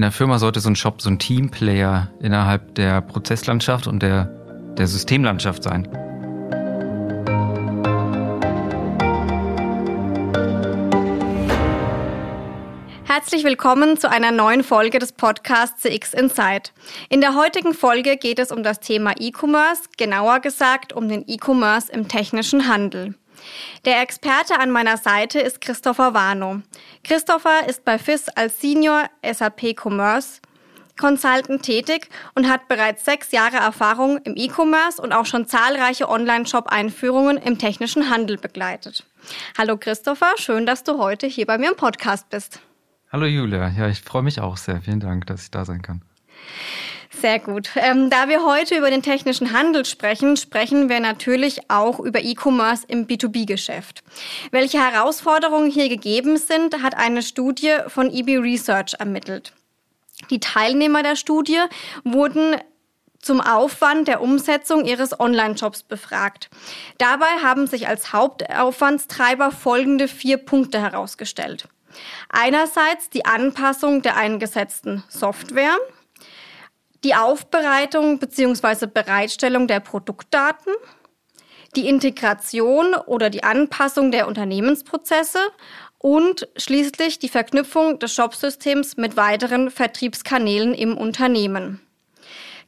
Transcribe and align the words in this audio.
in 0.00 0.02
der 0.02 0.12
Firma 0.12 0.38
sollte 0.38 0.60
so 0.60 0.70
ein 0.70 0.76
Shop 0.76 1.02
so 1.02 1.10
ein 1.10 1.18
Teamplayer 1.18 2.08
innerhalb 2.22 2.74
der 2.74 3.02
Prozesslandschaft 3.02 3.86
und 3.86 4.02
der, 4.02 4.24
der 4.78 4.86
Systemlandschaft 4.86 5.62
sein. 5.62 5.86
Herzlich 13.04 13.44
willkommen 13.44 13.98
zu 13.98 14.10
einer 14.10 14.30
neuen 14.32 14.64
Folge 14.64 15.00
des 15.00 15.12
Podcasts 15.12 15.82
CX 15.82 16.14
Insight. 16.14 16.72
In 17.10 17.20
der 17.20 17.34
heutigen 17.34 17.74
Folge 17.74 18.16
geht 18.16 18.38
es 18.38 18.50
um 18.52 18.62
das 18.62 18.80
Thema 18.80 19.12
E-Commerce, 19.18 19.82
genauer 19.98 20.40
gesagt 20.40 20.94
um 20.94 21.10
den 21.10 21.24
E-Commerce 21.26 21.92
im 21.92 22.08
technischen 22.08 22.68
Handel. 22.68 23.16
Der 23.84 24.02
Experte 24.02 24.58
an 24.58 24.70
meiner 24.70 24.96
Seite 24.96 25.40
ist 25.40 25.60
Christopher 25.60 26.14
Warnow. 26.14 26.60
Christopher 27.04 27.68
ist 27.68 27.84
bei 27.84 27.98
FIS 27.98 28.28
als 28.28 28.60
Senior 28.60 29.08
SAP 29.22 29.74
Commerce 29.80 30.40
Consultant 31.00 31.62
tätig 31.62 32.08
und 32.34 32.48
hat 32.48 32.68
bereits 32.68 33.04
sechs 33.04 33.32
Jahre 33.32 33.56
Erfahrung 33.56 34.18
im 34.24 34.36
E-Commerce 34.36 35.00
und 35.00 35.12
auch 35.12 35.24
schon 35.24 35.46
zahlreiche 35.46 36.08
Online-Shop-Einführungen 36.08 37.38
im 37.38 37.58
technischen 37.58 38.10
Handel 38.10 38.36
begleitet. 38.36 39.06
Hallo 39.56 39.78
Christopher, 39.78 40.34
schön, 40.36 40.66
dass 40.66 40.84
du 40.84 40.98
heute 40.98 41.26
hier 41.26 41.46
bei 41.46 41.56
mir 41.56 41.70
im 41.70 41.76
Podcast 41.76 42.28
bist. 42.28 42.60
Hallo 43.10 43.26
Julia, 43.26 43.70
ja, 43.70 43.88
ich 43.88 44.02
freue 44.02 44.22
mich 44.22 44.40
auch 44.40 44.56
sehr. 44.56 44.82
Vielen 44.82 45.00
Dank, 45.00 45.26
dass 45.26 45.42
ich 45.42 45.50
da 45.50 45.64
sein 45.64 45.82
kann. 45.82 46.02
Sehr 47.20 47.38
gut. 47.38 47.70
Ähm, 47.76 48.08
da 48.08 48.28
wir 48.28 48.46
heute 48.46 48.76
über 48.76 48.88
den 48.88 49.02
technischen 49.02 49.52
Handel 49.52 49.84
sprechen, 49.84 50.36
sprechen 50.36 50.88
wir 50.88 51.00
natürlich 51.00 51.68
auch 51.68 52.00
über 52.00 52.20
E-Commerce 52.20 52.84
im 52.88 53.06
B2B-Geschäft. 53.06 54.02
Welche 54.52 54.78
Herausforderungen 54.78 55.70
hier 55.70 55.88
gegeben 55.88 56.38
sind, 56.38 56.82
hat 56.82 56.96
eine 56.96 57.22
Studie 57.22 57.74
von 57.88 58.10
EB 58.10 58.38
Research 58.38 58.94
ermittelt. 58.98 59.52
Die 60.30 60.40
Teilnehmer 60.40 61.02
der 61.02 61.16
Studie 61.16 61.58
wurden 62.04 62.56
zum 63.20 63.40
Aufwand 63.40 64.08
der 64.08 64.22
Umsetzung 64.22 64.84
ihres 64.84 65.18
Online-Shops 65.18 65.82
befragt. 65.82 66.48
Dabei 66.98 67.26
haben 67.42 67.66
sich 67.66 67.86
als 67.86 68.12
Hauptaufwandstreiber 68.12 69.50
folgende 69.50 70.08
vier 70.08 70.38
Punkte 70.38 70.80
herausgestellt. 70.80 71.68
Einerseits 72.30 73.10
die 73.10 73.26
Anpassung 73.26 74.00
der 74.02 74.16
eingesetzten 74.16 75.02
Software, 75.08 75.76
die 77.04 77.14
Aufbereitung 77.14 78.18
bzw. 78.18 78.86
Bereitstellung 78.86 79.66
der 79.66 79.80
Produktdaten, 79.80 80.72
die 81.76 81.88
Integration 81.88 82.94
oder 82.94 83.30
die 83.30 83.44
Anpassung 83.44 84.10
der 84.10 84.26
Unternehmensprozesse 84.26 85.38
und 85.98 86.48
schließlich 86.56 87.18
die 87.18 87.28
Verknüpfung 87.28 87.98
des 87.98 88.14
Shopsystems 88.14 88.96
mit 88.96 89.16
weiteren 89.16 89.70
Vertriebskanälen 89.70 90.74
im 90.74 90.96
Unternehmen. 90.96 91.80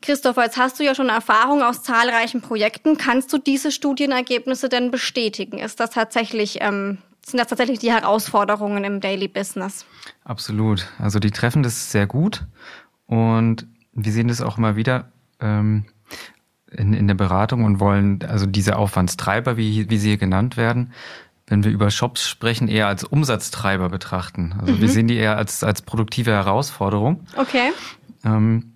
Christopher, 0.03 0.45
jetzt 0.45 0.59
hast 0.59 0.79
du 0.79 0.85
ja 0.85 0.95
schon 0.95 1.09
Erfahrung 1.09 1.63
aus 1.63 1.83
zahlreichen 1.83 2.43
Projekten. 2.43 2.99
Kannst 2.99 3.33
du 3.33 3.39
diese 3.39 3.71
Studienergebnisse 3.71 4.69
denn 4.69 4.91
bestätigen? 4.91 5.59
Ist 5.59 5.81
das 5.81 5.91
tatsächlich, 5.91 6.59
ähm, 6.61 6.99
sind 7.25 7.39
das 7.39 7.47
tatsächlich 7.47 7.79
die 7.79 7.93
Herausforderungen 7.93 8.85
im 8.85 9.01
Daily 9.01 9.29
Business? 9.29 9.87
Absolut. 10.25 10.89
Also 10.99 11.21
die 11.21 11.31
treffen 11.31 11.63
das 11.63 11.93
sehr 11.93 12.07
gut 12.07 12.43
und 13.07 13.67
wir 13.93 14.13
sehen 14.13 14.29
das 14.29 14.41
auch 14.41 14.59
immer 14.59 14.77
wieder 14.77 15.13
ähm, 15.41 15.85
in, 16.71 16.95
in 16.95 17.07
der 17.07 17.15
Beratung 17.15 17.65
und 17.65 17.81
wollen 17.81 18.21
also 18.27 18.47
diese 18.47 18.77
Aufwandstreiber, 18.77 19.57
wie, 19.57 19.91
wie 19.91 19.99
sie 19.99 20.09
hier 20.09 20.19
genannt 20.19 20.57
werden, 20.57 20.93
wenn 21.47 21.65
wir 21.65 21.71
über 21.71 21.91
Shops 21.91 22.27
sprechen, 22.29 22.69
eher 22.69 22.87
als 22.87 23.05
Umsatztreiber 23.05 23.89
betrachten. 23.89 24.55
Also 24.59 24.75
mhm. 24.75 24.81
wir 24.81 24.89
sehen 24.89 25.09
die 25.09 25.17
eher 25.17 25.37
als, 25.37 25.63
als 25.63 25.83
produktive 25.83 26.31
Herausforderung. 26.31 27.27
Okay. 27.37 27.73
Ähm, 28.25 28.72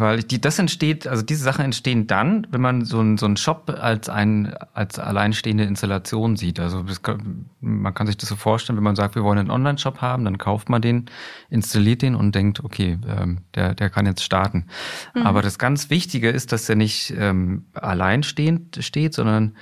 weil 0.00 0.22
die, 0.22 0.40
das 0.40 0.58
entsteht, 0.58 1.06
also 1.06 1.22
diese 1.22 1.44
Sachen 1.44 1.64
entstehen 1.64 2.06
dann, 2.06 2.46
wenn 2.50 2.60
man 2.60 2.84
so 2.84 2.98
einen 2.98 3.16
so 3.16 3.26
einen 3.26 3.36
Shop 3.36 3.70
als 3.80 4.08
ein 4.08 4.54
als 4.72 4.98
alleinstehende 4.98 5.64
Installation 5.64 6.36
sieht. 6.36 6.58
Also 6.58 6.84
kann, 7.00 7.46
man 7.60 7.94
kann 7.94 8.06
sich 8.06 8.16
das 8.16 8.28
so 8.28 8.36
vorstellen, 8.36 8.76
wenn 8.76 8.82
man 8.84 8.96
sagt, 8.96 9.14
wir 9.14 9.22
wollen 9.22 9.38
einen 9.38 9.50
Online-Shop 9.50 10.00
haben, 10.00 10.24
dann 10.24 10.38
kauft 10.38 10.68
man 10.68 10.82
den, 10.82 11.06
installiert 11.48 12.02
den 12.02 12.16
und 12.16 12.34
denkt, 12.34 12.64
okay, 12.64 12.98
ähm, 13.06 13.38
der 13.54 13.74
der 13.74 13.88
kann 13.88 14.06
jetzt 14.06 14.24
starten. 14.24 14.66
Mhm. 15.14 15.22
Aber 15.22 15.42
das 15.42 15.58
ganz 15.58 15.90
Wichtige 15.90 16.30
ist, 16.30 16.50
dass 16.50 16.68
er 16.68 16.76
nicht 16.76 17.14
ähm, 17.16 17.66
alleinstehend 17.74 18.78
steht, 18.80 19.14
sondern 19.14 19.56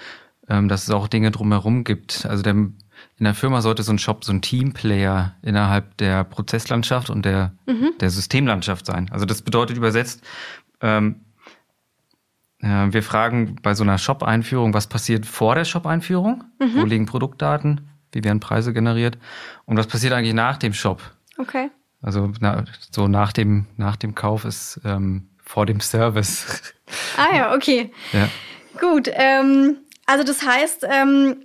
ähm, 0.49 0.69
dass 0.69 0.85
es 0.85 0.91
auch 0.91 1.09
Dinge 1.09 1.31
drumherum 1.31 1.85
gibt. 1.85 2.27
Also 2.27 2.43
der 2.43 2.57
in 3.23 3.27
der 3.27 3.35
Firma 3.35 3.61
sollte 3.61 3.85
so 3.85 3.93
ein 3.93 4.01
Shop 4.01 4.25
so 4.25 4.33
ein 4.33 4.43
Teamplayer 4.43 5.37
innerhalb 5.43 5.97
der 5.99 6.25
Prozesslandschaft 6.25 7.09
und 7.09 7.25
der, 7.25 7.53
mhm. 7.67 7.93
der 8.01 8.11
Systemlandschaft 8.11 8.85
sein. 8.85 9.09
Also 9.13 9.27
das 9.27 9.43
bedeutet 9.43 9.77
übersetzt, 9.77 10.25
ähm, 10.81 11.21
äh, 12.59 12.67
wir 12.91 13.05
fragen 13.05 13.61
bei 13.63 13.75
so 13.75 13.85
einer 13.85 13.97
Shop-Einführung, 13.97 14.75
was 14.75 14.89
passiert 14.89 15.25
vor 15.25 15.55
der 15.55 15.65
Shop-Einführung? 15.65 16.43
Mhm. 16.59 16.75
Wo 16.75 16.85
liegen 16.85 17.07
Produktdaten? 17.07 17.93
Wie 18.11 18.25
werden 18.25 18.41
Preise 18.41 18.73
generiert? 18.73 19.19
Und 19.67 19.77
was 19.77 19.87
passiert 19.87 20.15
eigentlich 20.15 20.35
nach 20.35 20.57
dem 20.57 20.73
Shop? 20.73 21.01
Okay. 21.39 21.71
Also 22.01 22.33
na, 22.41 22.65
so 22.91 23.07
nach 23.07 23.33
dem, 23.33 23.67
nach 23.77 23.95
dem 23.95 24.17
Kauf 24.17 24.45
ist 24.45 24.81
ähm, 24.85 25.29
vor 25.45 25.65
dem 25.65 25.79
Service. 25.79 26.75
Ah 27.17 27.37
ja, 27.37 27.55
okay. 27.55 27.93
Ja. 28.13 28.29
Gut. 28.81 29.09
Ähm, 29.13 29.77
also 30.07 30.25
das 30.25 30.45
heißt, 30.45 30.85
ähm, 30.91 31.37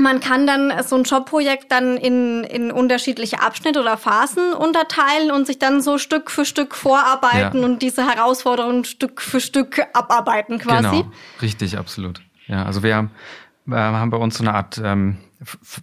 man 0.00 0.20
kann 0.20 0.46
dann 0.46 0.72
so 0.84 0.96
ein 0.96 1.04
Jobprojekt 1.04 1.70
dann 1.70 1.96
in, 1.96 2.44
in 2.44 2.70
unterschiedliche 2.70 3.40
Abschnitte 3.40 3.80
oder 3.80 3.96
Phasen 3.96 4.52
unterteilen 4.52 5.30
und 5.30 5.46
sich 5.46 5.58
dann 5.58 5.80
so 5.80 5.98
Stück 5.98 6.30
für 6.30 6.44
Stück 6.44 6.74
vorarbeiten 6.74 7.60
ja. 7.60 7.64
und 7.64 7.82
diese 7.82 8.06
Herausforderungen 8.06 8.84
Stück 8.84 9.20
für 9.20 9.40
Stück 9.40 9.80
abarbeiten 9.92 10.58
quasi. 10.58 11.02
Genau, 11.02 11.12
richtig, 11.42 11.78
absolut. 11.78 12.20
Ja, 12.46 12.64
also 12.64 12.82
wir 12.82 12.96
haben, 12.96 13.10
wir 13.66 13.78
haben 13.78 14.10
bei 14.10 14.16
uns 14.16 14.38
so 14.38 14.44
eine 14.44 14.54
Art 14.54 14.80
ähm, 14.82 15.18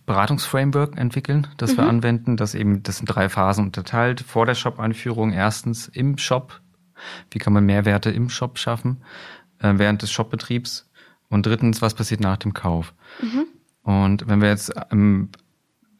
Beratungsframework 0.06 0.98
entwickeln, 0.98 1.48
das 1.58 1.74
mhm. 1.74 1.78
wir 1.78 1.84
anwenden, 1.88 2.38
das 2.38 2.56
eben, 2.56 2.84
das 2.84 2.98
sind 2.98 3.08
drei 3.08 3.30
Phasen 3.30 3.66
unterteilt. 3.66 4.22
Vor 4.22 4.46
der 4.46 4.56
Shop-Einführung 4.56 5.32
erstens 5.32 5.88
im 5.88 6.18
Shop, 6.18 6.60
wie 7.32 7.40
kann 7.40 7.54
man 7.54 7.66
Mehrwerte 7.66 8.10
im 8.12 8.30
Shop 8.30 8.58
schaffen, 8.58 9.04
äh, 9.60 9.74
während 9.76 10.02
des 10.02 10.12
Shopbetriebs 10.12 10.90
und 11.30 11.46
drittens, 11.46 11.82
was 11.82 11.94
passiert 11.94 12.22
nach 12.22 12.38
dem 12.38 12.54
Kauf. 12.54 12.94
Mhm. 13.22 13.48
Und 13.86 14.28
wenn 14.28 14.42
wir 14.42 14.50
jetzt 14.50 14.74
ähm, 14.92 15.30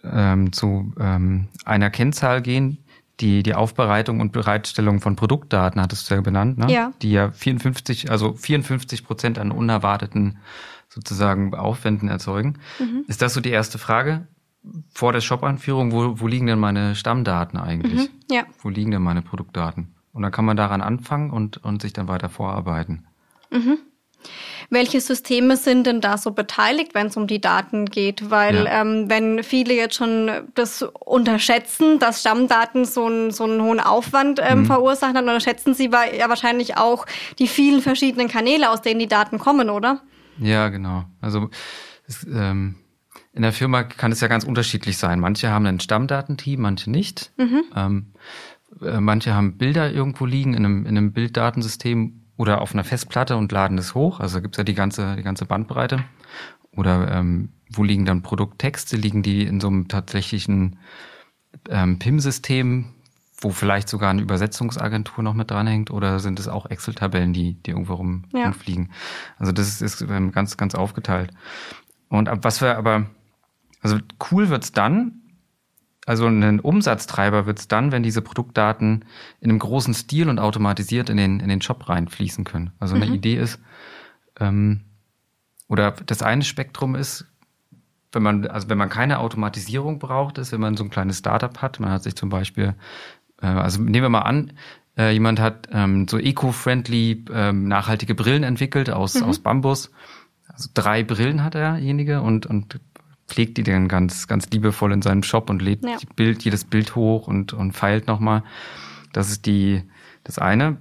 ähm, 0.04 0.52
zu 0.52 0.92
ähm, 1.00 1.48
einer 1.64 1.90
Kennzahl 1.90 2.42
gehen, 2.42 2.80
die, 3.22 3.44
die 3.44 3.54
Aufbereitung 3.54 4.20
und 4.20 4.34
Bereitstellung 4.34 5.00
von 5.00 5.16
Produktdaten 5.16 5.80
hattest 5.82 6.10
du 6.10 6.16
ja 6.16 6.22
benannt, 6.22 6.58
ne? 6.58 6.70
Ja. 6.70 6.92
Die 7.02 7.12
ja 7.12 7.32
54, 7.32 8.12
also 8.12 8.34
54 8.34 9.06
Prozent 9.06 9.40
an 9.40 9.52
unerwarteten 9.52 10.40
sozusagen 10.90 11.54
Aufwänden 11.54 12.10
erzeugen. 12.10 12.56
Mhm. 12.80 13.06
Ist 13.08 13.22
das 13.22 13.34
so 13.34 13.40
die 13.40 13.52
erste 13.52 13.78
Frage? 13.78 14.28
Vor 14.90 15.14
der 15.14 15.22
Shop-Anführung, 15.22 15.92
wo, 15.92 16.20
wo 16.20 16.28
liegen 16.28 16.48
denn 16.48 16.60
meine 16.60 16.96
Stammdaten 16.96 17.60
eigentlich? 17.60 18.10
Mhm. 18.10 18.36
Ja. 18.36 18.44
Wo 18.60 18.70
liegen 18.70 18.92
denn 18.92 19.04
meine 19.04 19.22
Produktdaten? 19.22 19.94
Und 20.12 20.24
dann 20.24 20.32
kann 20.32 20.46
man 20.46 20.58
daran 20.58 20.82
anfangen 20.82 21.30
und, 21.30 21.58
und 21.64 21.82
sich 21.82 21.94
dann 21.94 22.08
weiter 22.08 22.30
vorarbeiten. 22.30 23.06
Mhm. 23.52 23.78
Welche 24.70 25.00
Systeme 25.02 25.58
sind 25.58 25.86
denn 25.88 26.02
da 26.02 26.18
so 26.18 26.32
beteiligt, 26.32 26.94
wenn 26.94 27.08
es 27.08 27.18
um 27.18 27.28
die 27.28 27.40
Daten 27.42 27.86
geht? 27.86 28.30
Weil 28.30 28.66
ja. 28.66 28.82
ähm, 28.82 29.10
wenn 29.10 29.44
viele 29.44 29.74
jetzt 29.74 29.96
schon 29.96 30.32
das 30.56 30.82
unterschätzen, 30.82 32.00
dass 32.00 32.22
Stammdaten 32.22 32.86
so, 32.86 33.08
ein, 33.08 33.32
so 33.32 33.44
einen 33.44 33.62
hohen 33.62 33.80
Aufwand 33.80 34.40
ähm, 34.44 34.60
mhm. 34.60 34.66
verursachen, 34.66 35.16
dann 35.16 35.26
unterschätzen 35.26 35.74
sie 35.74 35.92
ja 35.92 36.30
wahrscheinlich 36.30 36.78
auch 36.78 37.06
die 37.40 37.48
vielen 37.48 37.82
verschiedenen 37.82 38.28
Kanäle, 38.28 38.70
aus 38.70 38.82
denen 38.82 39.00
die 39.00 39.08
Daten 39.08 39.40
kommen, 39.40 39.70
oder? 39.70 40.02
Ja, 40.40 40.70
genau. 40.70 41.06
Also 41.22 41.50
es, 42.08 42.26
ähm, 42.26 42.76
in 43.34 43.42
der 43.42 43.54
Firma 43.54 43.84
kann 43.84 44.12
es 44.12 44.22
ja 44.22 44.28
ganz 44.28 44.44
unterschiedlich 44.44 44.98
sein. 44.98 45.20
Manche 45.20 45.50
haben 45.50 45.66
ein 45.66 45.80
Stammdatenteam, 45.80 46.62
manche 46.62 46.90
nicht. 46.90 47.32
Mhm. 47.38 47.64
Ähm, 47.76 48.14
äh, 48.82 49.00
manche 49.00 49.34
haben 49.34 49.58
Bilder 49.58 49.92
irgendwo 49.92 50.26
liegen 50.26 50.54
in 50.54 50.66
einem, 50.66 50.86
in 50.86 50.98
einem 50.98 51.14
Bilddatensystem 51.14 52.25
oder 52.38 52.62
auf 52.62 52.74
einer 52.74 52.84
Festplatte 52.84 53.38
und 53.38 53.52
laden 53.52 53.78
das 53.78 53.96
hoch. 53.96 54.20
Also 54.20 54.42
gibt's 54.42 54.58
ja 54.58 54.64
die 54.64 54.74
ganze, 54.74 55.16
die 55.16 55.24
ganze 55.24 55.46
Bandbreite. 55.46 56.04
Oder 56.76 57.12
ähm, 57.12 57.50
wo 57.72 57.84
liegen 57.84 58.06
dann 58.06 58.22
Produkttexte? 58.22 58.98
Liegen 58.98 59.24
die 59.24 59.44
in 59.44 59.62
so 59.62 59.68
einem 59.68 59.88
tatsächlichen 59.88 60.78
ähm, 61.70 62.00
PIM-System, 62.00 62.94
wo 63.38 63.52
vielleicht 63.52 63.88
sogar 63.88 64.10
eine 64.10 64.22
Übersetzungsagentur 64.22 65.24
noch 65.24 65.34
mit 65.34 65.52
dranhängt? 65.52 65.92
Oder 65.92 66.20
sind 66.20 66.40
es 66.40 66.48
auch 66.48 66.66
Excel-Tabellen, 66.66 67.32
die, 67.32 67.54
die 67.54 67.72
irgendwo 67.72 67.94
rum, 67.94 68.26
ja. 68.34 68.46
rumfliegen? 68.46 68.92
Also 69.38 69.52
das 69.52 69.68
ist, 69.68 69.82
ist 69.82 70.02
ähm, 70.02 70.32
ganz, 70.32 70.58
ganz 70.58 70.76
aufgeteilt. 70.76 71.32
Und 72.10 72.30
was 72.44 72.62
wir 72.62 72.78
aber, 72.78 73.06
also 73.82 73.98
cool 74.32 74.50
wird's 74.50 74.74
dann, 74.74 75.22
also 76.06 76.28
ein 76.28 76.60
Umsatztreiber 76.60 77.46
wird 77.46 77.60
es 77.60 77.68
dann, 77.68 77.92
wenn 77.92 78.04
diese 78.04 78.22
Produktdaten 78.22 79.06
in 79.40 79.50
einem 79.50 79.60
großen 79.60 79.94
Stil 79.94 80.30
und 80.30 80.40
automatisiert 80.40 81.10
in 81.10 81.18
den, 81.18 81.40
in 81.40 81.50
den 81.50 81.62
Shop 81.62 81.90
reinfließen 81.90 82.44
können. 82.44 82.72
Also 82.80 82.96
eine 82.96 83.08
mhm. 83.08 83.14
Idee 83.14 83.36
ist, 83.36 83.60
ähm, 84.40 84.82
oder 85.68 85.92
das 85.92 86.22
eine 86.22 86.44
Spektrum 86.44 86.96
ist, 86.96 87.26
wenn 88.12 88.22
man, 88.24 88.48
also 88.48 88.70
wenn 88.70 88.78
man 88.78 88.90
keine 88.90 89.20
Automatisierung 89.20 90.00
braucht, 90.00 90.38
ist, 90.38 90.52
wenn 90.52 90.62
man 90.62 90.78
so 90.78 90.84
ein 90.84 90.90
kleines 90.90 91.18
Startup 91.18 91.62
hat, 91.62 91.80
man 91.80 91.90
hat 91.92 92.04
sich 92.04 92.16
zum 92.16 92.30
Beispiel 92.30 92.76
äh, 93.42 93.48
also 93.48 93.82
nehmen 93.82 94.04
wir 94.04 94.10
mal 94.10 94.22
an, 94.22 94.54
äh, 94.98 95.12
jemand 95.12 95.40
hat 95.40 95.68
ähm, 95.72 96.08
so 96.08 96.18
eco-friendly 96.18 97.26
ähm, 97.34 97.68
nachhaltige 97.68 98.16
Brillen 98.16 98.44
entwickelt 98.44 98.90
aus, 98.90 99.16
mhm. 99.16 99.24
aus 99.24 99.40
Bambus. 99.40 99.92
Also 100.48 100.70
drei 100.74 101.04
Brillen 101.04 101.44
hat 101.44 101.54
derjenige 101.54 102.22
und, 102.22 102.46
und 102.46 102.80
pflegt 103.28 103.58
die 103.58 103.64
dann 103.64 103.88
ganz, 103.88 104.28
ganz 104.28 104.50
liebevoll 104.50 104.92
in 104.92 105.02
seinem 105.02 105.24
Shop 105.24 105.50
und 105.50 105.62
lädt 105.62 105.84
ja. 105.84 105.98
Bild, 106.16 106.44
jedes 106.44 106.64
Bild 106.64 106.96
hoch 106.96 107.28
und, 107.28 107.54
und 107.54 107.74
feilt 107.74 108.08
nochmal. 108.08 108.44
Das 109.14 109.30
ist 109.30 109.46
die, 109.46 109.84
das 110.24 110.38
eine 110.40 110.78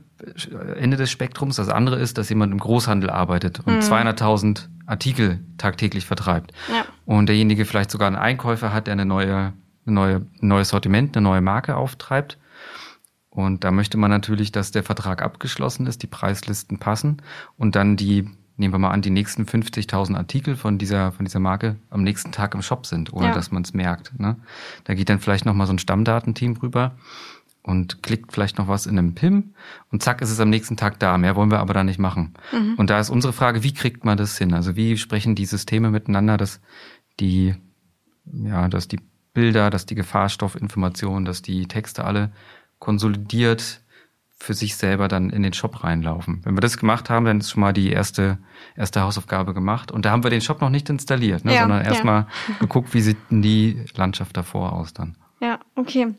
Ende 0.77 0.97
des 0.97 1.11
Spektrums. 1.11 1.57
Das 1.57 1.69
andere 1.69 1.97
ist, 1.97 2.19
dass 2.19 2.29
jemand 2.29 2.53
im 2.53 2.59
Großhandel 2.59 3.11
arbeitet 3.11 3.61
und 3.61 3.77
mhm. 3.77 3.81
200.000 3.81 4.69
Artikel 4.87 5.41
tagtäglich 5.59 6.07
vertreibt. 6.07 6.53
Ja. 6.71 6.85
Und 7.05 7.29
derjenige 7.29 7.65
vielleicht 7.65 7.91
sogar 7.91 8.07
einen 8.07 8.17
Einkäufer 8.17 8.73
hat, 8.73 8.87
der 8.87 8.93
eine 8.93 9.07
neue, 9.07 9.53
eine 9.87 9.95
neue, 9.95 10.17
ein 10.17 10.49
neues 10.49 10.69
Sortiment, 10.69 11.17
eine 11.17 11.25
neue 11.25 11.41
Marke 11.41 11.77
auftreibt. 11.77 12.39
Und 13.31 13.65
da 13.65 13.71
möchte 13.71 13.97
man 13.97 14.11
natürlich, 14.11 14.53
dass 14.53 14.71
der 14.71 14.85
Vertrag 14.85 15.23
abgeschlossen 15.23 15.87
ist, 15.87 16.03
die 16.03 16.07
Preislisten 16.07 16.79
passen 16.79 17.23
und 17.57 17.75
dann 17.75 17.97
die, 17.97 18.31
nehmen 18.57 18.73
wir 18.75 18.79
mal 18.79 18.91
an, 18.91 19.03
die 19.03 19.11
nächsten 19.11 19.45
50.000 19.45 20.17
Artikel 20.17 20.57
von 20.57 20.79
dieser, 20.79 21.13
von 21.13 21.25
dieser 21.25 21.41
Marke 21.41 21.77
am 21.91 22.03
nächsten 22.03 22.33
Tag 22.33 22.55
im 22.55 22.63
Shop 22.63 22.87
sind, 22.87 23.13
ohne 23.13 23.27
ja. 23.27 23.35
dass 23.35 23.51
man 23.51 23.63
es 23.63 23.75
merkt. 23.75 24.19
Ne? 24.19 24.37
Da 24.85 24.95
geht 24.95 25.09
dann 25.09 25.21
vielleicht 25.21 25.45
nochmal 25.45 25.67
so 25.67 25.73
ein 25.73 25.79
Stammdatenteam 25.79 26.57
rüber 26.57 26.93
und 27.63 28.03
klickt 28.03 28.33
vielleicht 28.33 28.59
noch 28.59 28.69
was 28.69 28.87
in 28.87 28.99
einem 28.99 29.15
PIM 29.15 29.55
und 29.91 30.03
zack 30.03 30.21
ist 30.21 30.31
es 30.31 30.39
am 30.39 30.51
nächsten 30.51 30.77
Tag 30.77 30.99
da. 31.01 31.19
Mehr 31.19 31.35
wollen 31.35 31.51
wir 31.51 31.61
aber 31.61 31.75
da 31.75 31.83
nicht 31.83 31.99
machen. 31.99 32.35
Mhm. 32.53 32.75
Und 32.77 32.91
da 32.91 33.01
ist 33.01 33.11
unsere 33.11 33.33
Frage, 33.33 33.63
wie 33.63 33.75
kriegt 33.75 34.05
man 34.05 34.19
das 34.19 34.39
hin? 34.39 34.55
Also 34.55 34.77
wie 34.77 34.97
sprechen 34.97 35.35
die 35.35 35.47
Systeme 35.47 35.91
miteinander, 35.91 36.37
dass 36.37 36.61
die, 37.21 37.55
ja, 38.27 38.69
dass 38.69 38.87
die 38.87 39.01
Bilder, 39.33 39.71
dass 39.71 39.87
die 39.87 39.97
Gefahrstoffinformationen, 39.97 41.25
dass 41.25 41.43
die 41.43 41.67
Texte 41.67 42.05
alle 42.05 42.31
konsolidiert 42.79 43.81
für 44.45 44.55
sich 44.55 44.77
selber 44.77 45.09
dann 45.09 45.31
in 45.31 45.43
den 45.43 45.53
Shop 45.53 45.83
reinlaufen. 45.83 46.43
Wenn 46.45 46.57
wir 46.57 46.61
das 46.61 46.77
gemacht 46.77 47.11
haben, 47.11 47.25
dann 47.25 47.41
ist 47.41 47.51
schon 47.51 47.63
mal 47.63 47.73
die 47.73 47.91
erste, 47.91 48.39
erste 48.77 49.01
Hausaufgabe 49.01 49.55
gemacht. 49.55 49.91
Und 49.91 50.05
da 50.05 50.11
haben 50.11 50.23
wir 50.23 50.31
den 50.31 50.43
Shop 50.43 50.61
noch 50.61 50.71
nicht 50.71 50.89
installiert, 50.91 51.45
ne, 51.45 51.55
ja, 51.55 51.63
sondern 51.63 51.85
erstmal 51.85 52.27
ja. 52.49 52.55
geguckt, 52.61 52.93
wie 52.95 53.01
sieht 53.01 53.17
denn 53.31 53.43
die 53.43 53.85
Landschaft 53.97 54.37
davor 54.37 54.75
aus 54.75 54.93
dann. 54.93 55.17
Ja, 55.41 55.59
okay. 55.77 56.15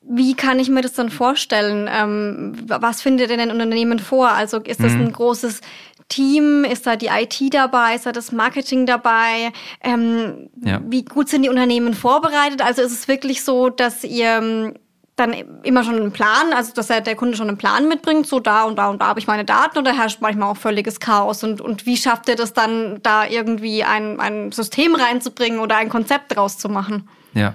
Wie 0.00 0.34
kann 0.34 0.58
ich 0.58 0.68
mir 0.68 0.82
das 0.82 0.94
dann 0.94 1.10
vorstellen? 1.10 1.88
Ähm, 1.90 2.56
was 2.66 3.00
findet 3.00 3.30
denn 3.30 3.40
ein 3.40 3.50
Unternehmen 3.50 4.00
vor? 4.00 4.30
Also 4.30 4.58
ist 4.58 4.82
das 4.82 4.92
mhm. 4.92 5.02
ein 5.02 5.12
großes 5.12 5.60
Team? 6.08 6.64
Ist 6.64 6.86
da 6.86 6.96
die 6.96 7.06
IT 7.06 7.54
dabei? 7.54 7.94
Ist 7.94 8.06
da 8.06 8.12
das 8.12 8.32
Marketing 8.32 8.84
dabei? 8.84 9.52
Ähm, 9.80 10.50
ja. 10.60 10.82
Wie 10.84 11.04
gut 11.04 11.28
sind 11.28 11.44
die 11.44 11.48
Unternehmen 11.48 11.94
vorbereitet? 11.94 12.62
Also 12.62 12.82
ist 12.82 12.92
es 12.92 13.08
wirklich 13.08 13.44
so, 13.44 13.70
dass 13.70 14.02
ihr 14.04 14.38
ähm, 14.38 14.74
dann 15.22 15.34
immer 15.62 15.84
schon 15.84 15.96
einen 15.96 16.12
Plan, 16.12 16.52
also 16.54 16.72
dass 16.74 16.88
der 16.88 17.14
Kunde 17.14 17.36
schon 17.36 17.48
einen 17.48 17.58
Plan 17.58 17.88
mitbringt, 17.88 18.26
so 18.26 18.40
da 18.40 18.64
und 18.64 18.76
da 18.76 18.88
und 18.88 19.00
da 19.00 19.06
habe 19.06 19.20
ich 19.20 19.26
meine 19.26 19.44
Daten 19.44 19.78
oder 19.78 19.96
herrscht 19.96 20.20
manchmal 20.20 20.50
auch 20.50 20.56
völliges 20.56 21.00
Chaos 21.00 21.44
und, 21.44 21.60
und 21.60 21.86
wie 21.86 21.96
schafft 21.96 22.28
ihr 22.28 22.36
das 22.36 22.52
dann, 22.52 23.00
da 23.02 23.26
irgendwie 23.26 23.84
ein, 23.84 24.20
ein 24.20 24.52
System 24.52 24.94
reinzubringen 24.94 25.60
oder 25.60 25.76
ein 25.76 25.88
Konzept 25.88 26.36
draus 26.36 26.58
zu 26.58 26.68
machen? 26.68 27.08
Ja, 27.34 27.54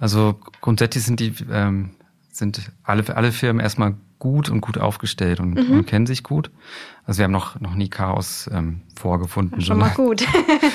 also 0.00 0.38
grundsätzlich 0.60 1.04
sind 1.04 1.20
die 1.20 1.34
ähm, 1.50 1.90
sind 2.30 2.60
alle 2.84 3.04
alle 3.14 3.32
Firmen 3.32 3.60
erstmal 3.60 3.94
gut 4.22 4.50
und 4.50 4.60
gut 4.60 4.78
aufgestellt 4.78 5.40
und, 5.40 5.54
mhm. 5.54 5.78
und 5.78 5.86
kennen 5.88 6.06
sich 6.06 6.22
gut. 6.22 6.52
Also 7.04 7.18
wir 7.18 7.24
haben 7.24 7.32
noch 7.32 7.58
noch 7.58 7.74
nie 7.74 7.88
Chaos 7.88 8.48
ähm, 8.52 8.82
vorgefunden. 8.94 9.60
Schon 9.60 9.78
mal 9.78 9.90
gut. 9.90 10.24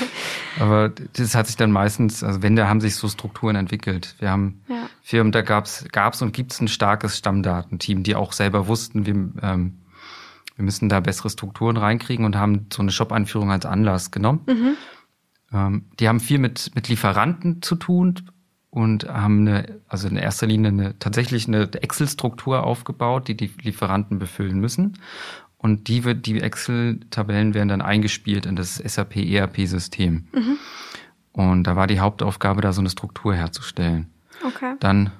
aber 0.60 0.90
das 1.14 1.34
hat 1.34 1.46
sich 1.46 1.56
dann 1.56 1.72
meistens, 1.72 2.22
also 2.22 2.42
wenn 2.42 2.56
da 2.56 2.68
haben 2.68 2.82
sich 2.82 2.96
so 2.96 3.08
Strukturen 3.08 3.56
entwickelt. 3.56 4.16
Wir 4.18 4.30
haben 4.30 4.60
ja. 4.68 4.90
Firmen, 5.00 5.32
da 5.32 5.40
gab's 5.40 5.86
gab's 5.92 6.20
und 6.20 6.34
gibt's 6.34 6.60
ein 6.60 6.68
starkes 6.68 7.16
Stammdatenteam, 7.16 8.02
die 8.02 8.16
auch 8.16 8.34
selber 8.34 8.68
wussten, 8.68 9.06
wir 9.06 9.14
ähm, 9.42 9.78
wir 10.56 10.64
müssen 10.64 10.90
da 10.90 11.00
bessere 11.00 11.30
Strukturen 11.30 11.78
reinkriegen 11.78 12.26
und 12.26 12.36
haben 12.36 12.66
so 12.70 12.82
eine 12.82 12.90
Shop-Einführung 12.90 13.50
als 13.50 13.64
Anlass 13.64 14.10
genommen. 14.10 14.42
Mhm. 14.46 14.76
Ähm, 15.54 15.84
die 15.98 16.06
haben 16.06 16.20
viel 16.20 16.38
mit 16.38 16.72
mit 16.74 16.88
Lieferanten 16.88 17.62
zu 17.62 17.76
tun 17.76 18.28
und 18.70 19.08
haben 19.08 19.46
eine, 19.46 19.80
also 19.88 20.08
in 20.08 20.16
erster 20.16 20.46
Linie 20.46 20.68
eine, 20.68 20.98
tatsächlich 20.98 21.48
eine 21.48 21.70
Excel-Struktur 21.72 22.64
aufgebaut, 22.64 23.28
die 23.28 23.36
die 23.36 23.50
Lieferanten 23.62 24.18
befüllen 24.18 24.60
müssen. 24.60 24.98
Und 25.56 25.88
die 25.88 26.04
wird, 26.04 26.26
die 26.26 26.40
Excel-Tabellen 26.40 27.54
werden 27.54 27.68
dann 27.68 27.82
eingespielt 27.82 28.46
in 28.46 28.56
das 28.56 28.76
SAP 28.76 29.16
ERP-System. 29.16 30.28
Mhm. 30.32 30.58
Und 31.32 31.64
da 31.64 31.76
war 31.76 31.86
die 31.86 32.00
Hauptaufgabe, 32.00 32.60
da 32.60 32.72
so 32.72 32.80
eine 32.80 32.90
Struktur 32.90 33.34
herzustellen. 33.34 34.10
Okay. 34.44 34.74
Dann, 34.80 35.10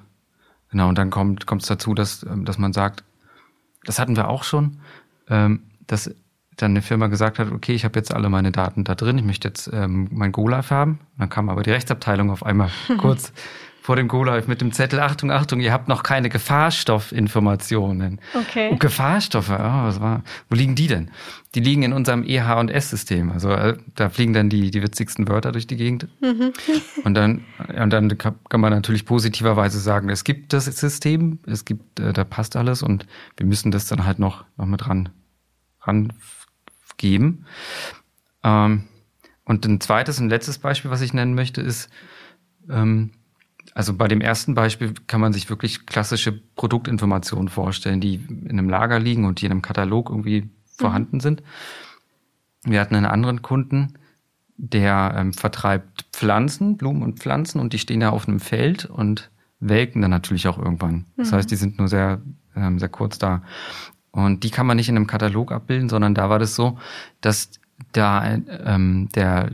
genau, 0.71 0.89
und 0.89 0.97
dann 0.97 1.09
kommt, 1.09 1.45
kommt 1.45 1.63
es 1.63 1.67
dazu, 1.67 1.93
dass, 1.93 2.25
dass 2.43 2.57
man 2.57 2.71
sagt, 2.71 3.03
das 3.83 3.99
hatten 3.99 4.15
wir 4.15 4.29
auch 4.29 4.43
schon, 4.43 4.79
ähm, 5.29 5.63
dass 5.87 6.13
dann 6.61 6.71
eine 6.71 6.81
Firma 6.81 7.07
gesagt 7.07 7.39
hat, 7.39 7.51
okay, 7.51 7.73
ich 7.73 7.85
habe 7.85 7.97
jetzt 7.97 8.13
alle 8.13 8.29
meine 8.29 8.51
Daten 8.51 8.83
da 8.83 8.95
drin, 8.95 9.17
ich 9.17 9.25
möchte 9.25 9.47
jetzt 9.47 9.69
ähm, 9.73 10.07
mein 10.11 10.31
Go-Live 10.31 10.71
haben. 10.71 10.99
dann 11.17 11.29
kam 11.29 11.49
aber 11.49 11.63
die 11.63 11.71
Rechtsabteilung 11.71 12.31
auf 12.31 12.45
einmal 12.45 12.69
kurz 12.97 13.33
vor 13.89 13.95
dem 13.95 14.07
Go-Live 14.07 14.47
mit 14.47 14.61
dem 14.61 14.71
Zettel, 14.71 14.99
Achtung, 14.99 15.31
Achtung, 15.31 15.61
ihr 15.61 15.73
habt 15.73 15.87
noch 15.87 16.03
keine 16.03 16.29
Gefahrstoffinformationen. 16.29 18.21
Okay. 18.35 18.69
Und 18.69 18.79
Gefahrstoffe, 18.79 19.49
oh, 19.49 19.57
was 19.57 19.99
war, 19.99 20.21
wo 20.47 20.55
liegen 20.55 20.75
die 20.75 20.85
denn? 20.85 21.09
Die 21.55 21.59
liegen 21.59 21.81
in 21.81 21.93
unserem 21.93 22.23
EH- 22.23 22.59
und 22.59 22.69
S-System. 22.69 23.31
Also 23.31 23.49
äh, 23.49 23.77
da 23.95 24.09
fliegen 24.09 24.33
dann 24.33 24.47
die, 24.47 24.69
die 24.69 24.83
witzigsten 24.83 25.27
Wörter 25.27 25.51
durch 25.51 25.65
die 25.65 25.75
Gegend. 25.75 26.07
Mhm. 26.21 26.53
Und 27.03 27.15
dann, 27.15 27.45
und 27.67 27.89
dann 27.91 28.15
kann 28.15 28.61
man 28.61 28.71
natürlich 28.71 29.05
positiverweise 29.05 29.79
sagen, 29.79 30.09
es 30.09 30.23
gibt 30.23 30.53
das 30.53 30.65
System, 30.65 31.39
es 31.47 31.65
gibt, 31.65 31.99
äh, 31.99 32.13
da 32.13 32.25
passt 32.25 32.55
alles 32.55 32.83
und 32.83 33.07
wir 33.37 33.47
müssen 33.47 33.71
das 33.71 33.87
dann 33.87 34.05
halt 34.05 34.19
noch, 34.19 34.45
noch 34.57 34.67
mit 34.67 34.87
ran, 34.87 35.09
ran 35.81 36.13
geben. 36.99 37.45
Ähm, 38.43 38.83
und 39.43 39.65
ein 39.65 39.81
zweites 39.81 40.19
und 40.19 40.29
letztes 40.29 40.59
Beispiel, 40.59 40.91
was 40.91 41.01
ich 41.01 41.13
nennen 41.13 41.33
möchte, 41.33 41.61
ist, 41.61 41.89
ähm, 42.69 43.11
also 43.73 43.95
bei 43.95 44.07
dem 44.07 44.21
ersten 44.21 44.53
Beispiel 44.53 44.93
kann 45.07 45.21
man 45.21 45.33
sich 45.33 45.49
wirklich 45.49 45.87
klassische 45.87 46.31
Produktinformationen 46.31 47.49
vorstellen, 47.49 48.01
die 48.01 48.15
in 48.29 48.51
einem 48.51 48.69
Lager 48.69 48.99
liegen 48.99 49.25
und 49.25 49.41
die 49.41 49.47
in 49.47 49.51
einem 49.51 49.61
Katalog 49.61 50.09
irgendwie 50.09 50.41
mhm. 50.41 50.51
vorhanden 50.77 51.19
sind. 51.19 51.41
Wir 52.63 52.79
hatten 52.81 52.95
einen 52.95 53.05
anderen 53.05 53.41
Kunden, 53.41 53.93
der 54.57 55.13
ähm, 55.15 55.33
vertreibt 55.33 56.07
Pflanzen, 56.11 56.77
Blumen 56.77 57.01
und 57.01 57.19
Pflanzen 57.19 57.59
und 57.59 57.73
die 57.73 57.79
stehen 57.79 58.01
ja 58.01 58.09
auf 58.09 58.27
einem 58.27 58.39
Feld 58.39 58.85
und 58.85 59.31
welken 59.59 60.01
dann 60.01 60.11
natürlich 60.11 60.47
auch 60.47 60.57
irgendwann. 60.57 61.05
Das 61.15 61.31
mhm. 61.31 61.35
heißt, 61.37 61.51
die 61.51 61.55
sind 61.55 61.79
nur 61.79 61.87
sehr, 61.87 62.21
ähm, 62.55 62.79
sehr 62.79 62.89
kurz 62.89 63.17
da. 63.17 63.43
Und 64.11 64.43
die 64.43 64.49
kann 64.49 64.65
man 64.65 64.77
nicht 64.77 64.89
in 64.89 64.95
einem 64.95 65.07
Katalog 65.07 65.51
abbilden, 65.51 65.89
sondern 65.89 66.15
da 66.15 66.29
war 66.29 66.39
das 66.39 66.55
so, 66.55 66.79
dass 67.21 67.51
da 67.91 68.25
ähm, 68.25 69.09
der, 69.15 69.51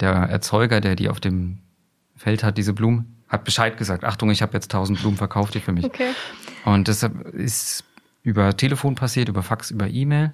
der 0.00 0.12
Erzeuger, 0.12 0.80
der 0.80 0.96
die 0.96 1.08
auf 1.08 1.20
dem 1.20 1.58
Feld 2.16 2.44
hat, 2.44 2.56
diese 2.58 2.72
Blumen, 2.72 3.16
hat 3.28 3.44
Bescheid 3.44 3.76
gesagt, 3.76 4.04
Achtung, 4.04 4.30
ich 4.30 4.42
habe 4.42 4.52
jetzt 4.54 4.70
tausend 4.70 5.00
Blumen, 5.00 5.16
verkauft 5.16 5.54
die 5.54 5.60
für 5.60 5.72
mich. 5.72 5.84
Okay. 5.84 6.10
Und 6.64 6.88
das 6.88 7.02
ist 7.02 7.84
über 8.22 8.56
Telefon 8.56 8.94
passiert, 8.94 9.28
über 9.28 9.42
Fax, 9.42 9.70
über 9.70 9.88
E-Mail. 9.88 10.32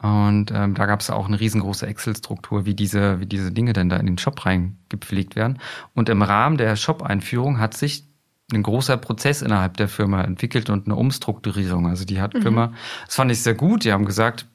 Und 0.00 0.52
ähm, 0.52 0.74
da 0.74 0.86
gab 0.86 1.00
es 1.00 1.10
auch 1.10 1.26
eine 1.26 1.40
riesengroße 1.40 1.86
Excel-Struktur, 1.86 2.66
wie 2.66 2.74
diese, 2.74 3.18
wie 3.20 3.26
diese 3.26 3.50
Dinge 3.50 3.72
denn 3.72 3.88
da 3.88 3.96
in 3.96 4.06
den 4.06 4.18
Shop 4.18 4.46
reingepflegt 4.46 5.34
werden. 5.34 5.58
Und 5.94 6.08
im 6.08 6.22
Rahmen 6.22 6.56
der 6.56 6.76
Shop-Einführung 6.76 7.58
hat 7.58 7.74
sich 7.74 8.04
ein 8.52 8.62
großer 8.62 8.96
Prozess 8.96 9.42
innerhalb 9.42 9.76
der 9.76 9.88
Firma 9.88 10.22
entwickelt 10.22 10.70
und 10.70 10.86
eine 10.86 10.96
Umstrukturierung. 10.96 11.86
Also 11.86 12.04
die 12.04 12.20
hat 12.20 12.34
mhm. 12.34 12.42
Firma, 12.42 12.72
das 13.06 13.14
fand 13.14 13.30
ich 13.30 13.42
sehr 13.42 13.54
gut. 13.54 13.84
Die 13.84 13.92
haben 13.92 14.06
gesagt, 14.06 14.46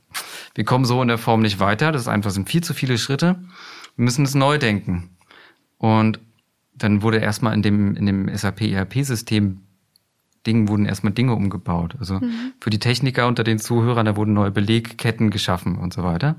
wir 0.56 0.64
kommen 0.64 0.86
so 0.86 1.02
in 1.02 1.08
der 1.08 1.18
Form 1.18 1.42
nicht 1.42 1.60
weiter. 1.60 1.92
Das 1.92 2.04
ist 2.04 2.08
einfach 2.08 2.32
sind 2.32 2.50
viel 2.50 2.64
zu 2.64 2.74
viele 2.74 2.98
Schritte. 2.98 3.36
Wir 3.96 4.06
müssen 4.06 4.26
es 4.26 4.36
neu 4.36 4.58
denken. 4.58 5.12
Und 5.78 6.20
dann 6.76 7.02
wurde 7.02 7.18
erstmal 7.18 7.54
in 7.54 7.62
dem, 7.62 7.96
in 7.96 8.06
dem 8.06 8.36
SAP 8.36 8.62
ERP-System 8.62 9.60
Dingen 10.46 10.68
wurden 10.68 10.86
erstmal 10.86 11.14
Dinge 11.14 11.34
umgebaut. 11.34 11.96
Also 12.00 12.16
mhm. 12.16 12.54
für 12.60 12.70
die 12.70 12.80
Techniker 12.80 13.28
unter 13.28 13.44
den 13.44 13.60
Zuhörern, 13.60 14.06
da 14.06 14.16
wurden 14.16 14.34
neue 14.34 14.52
Belegketten 14.52 15.30
geschaffen 15.30 15.78
und 15.78 15.94
so 15.94 16.04
weiter. 16.04 16.36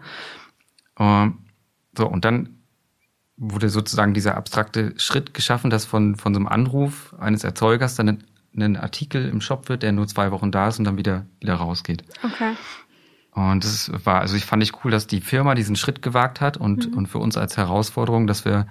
Ähm, 0.99 1.39
so, 1.97 2.09
und 2.09 2.25
dann 2.25 2.54
wurde 3.37 3.69
sozusagen 3.69 4.15
dieser 4.15 4.37
abstrakte 4.37 4.95
Schritt 4.97 5.35
geschaffen, 5.35 5.71
dass 5.71 5.85
von, 5.85 6.17
von 6.17 6.35
so 6.35 6.39
einem 6.39 6.49
Anruf 6.49 7.15
eines 7.19 7.45
Erzeugers 7.45 7.97
dann 7.97 8.09
ein, 8.09 8.25
ein 8.57 8.77
Artikel 8.77 9.29
im 9.29 9.41
Shop 9.41 9.69
wird, 9.69 9.83
der 9.83 9.93
nur 9.93 10.07
zwei 10.07 10.31
Wochen 10.31 10.53
da 10.53 10.69
ist 10.69 10.79
und 10.79 10.85
dann 10.85 10.97
wieder, 10.97 11.27
wieder 11.41 11.55
rausgeht. 11.55 12.05
Okay. 12.23 12.53
Und 13.33 13.65
das 13.65 13.91
war, 14.05 14.21
also 14.21 14.37
ich 14.37 14.45
fand 14.45 14.63
ich 14.63 14.85
cool, 14.85 14.93
dass 14.93 15.09
die 15.09 15.21
Firma 15.21 15.57
diesen 15.57 15.75
Schritt 15.75 16.03
gewagt 16.03 16.41
hat 16.41 16.57
und, 16.57 16.91
mhm. 16.91 16.99
und 16.99 17.07
für 17.09 17.19
uns 17.19 17.37
als 17.37 17.57
Herausforderung, 17.57 18.29
dass 18.29 18.45
wir 18.45 18.69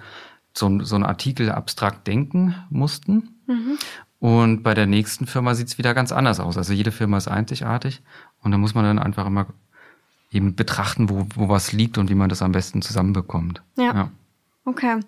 so, 0.54 0.80
so 0.80 0.94
einen 0.94 1.04
Artikel 1.04 1.50
abstrakt 1.50 2.06
denken 2.06 2.54
mussten. 2.70 3.34
Mhm. 3.46 3.78
Und 4.20 4.62
bei 4.62 4.72
der 4.72 4.86
nächsten 4.86 5.26
Firma 5.26 5.54
sieht's 5.54 5.76
wieder 5.76 5.92
ganz 5.92 6.12
anders 6.12 6.40
aus. 6.40 6.56
Also 6.56 6.72
jede 6.72 6.92
Firma 6.92 7.18
ist 7.18 7.28
einzigartig 7.28 8.00
und 8.40 8.52
da 8.52 8.58
muss 8.58 8.74
man 8.74 8.84
dann 8.84 8.98
einfach 8.98 9.26
immer 9.26 9.48
eben 10.30 10.54
betrachten, 10.56 11.10
wo, 11.10 11.26
wo 11.34 11.50
was 11.50 11.72
liegt 11.72 11.98
und 11.98 12.08
wie 12.08 12.14
man 12.14 12.30
das 12.30 12.40
am 12.40 12.52
besten 12.52 12.80
zusammenbekommt. 12.80 13.62
Ja. 13.76 13.94
ja. 13.94 14.10
Okay. 14.66 15.00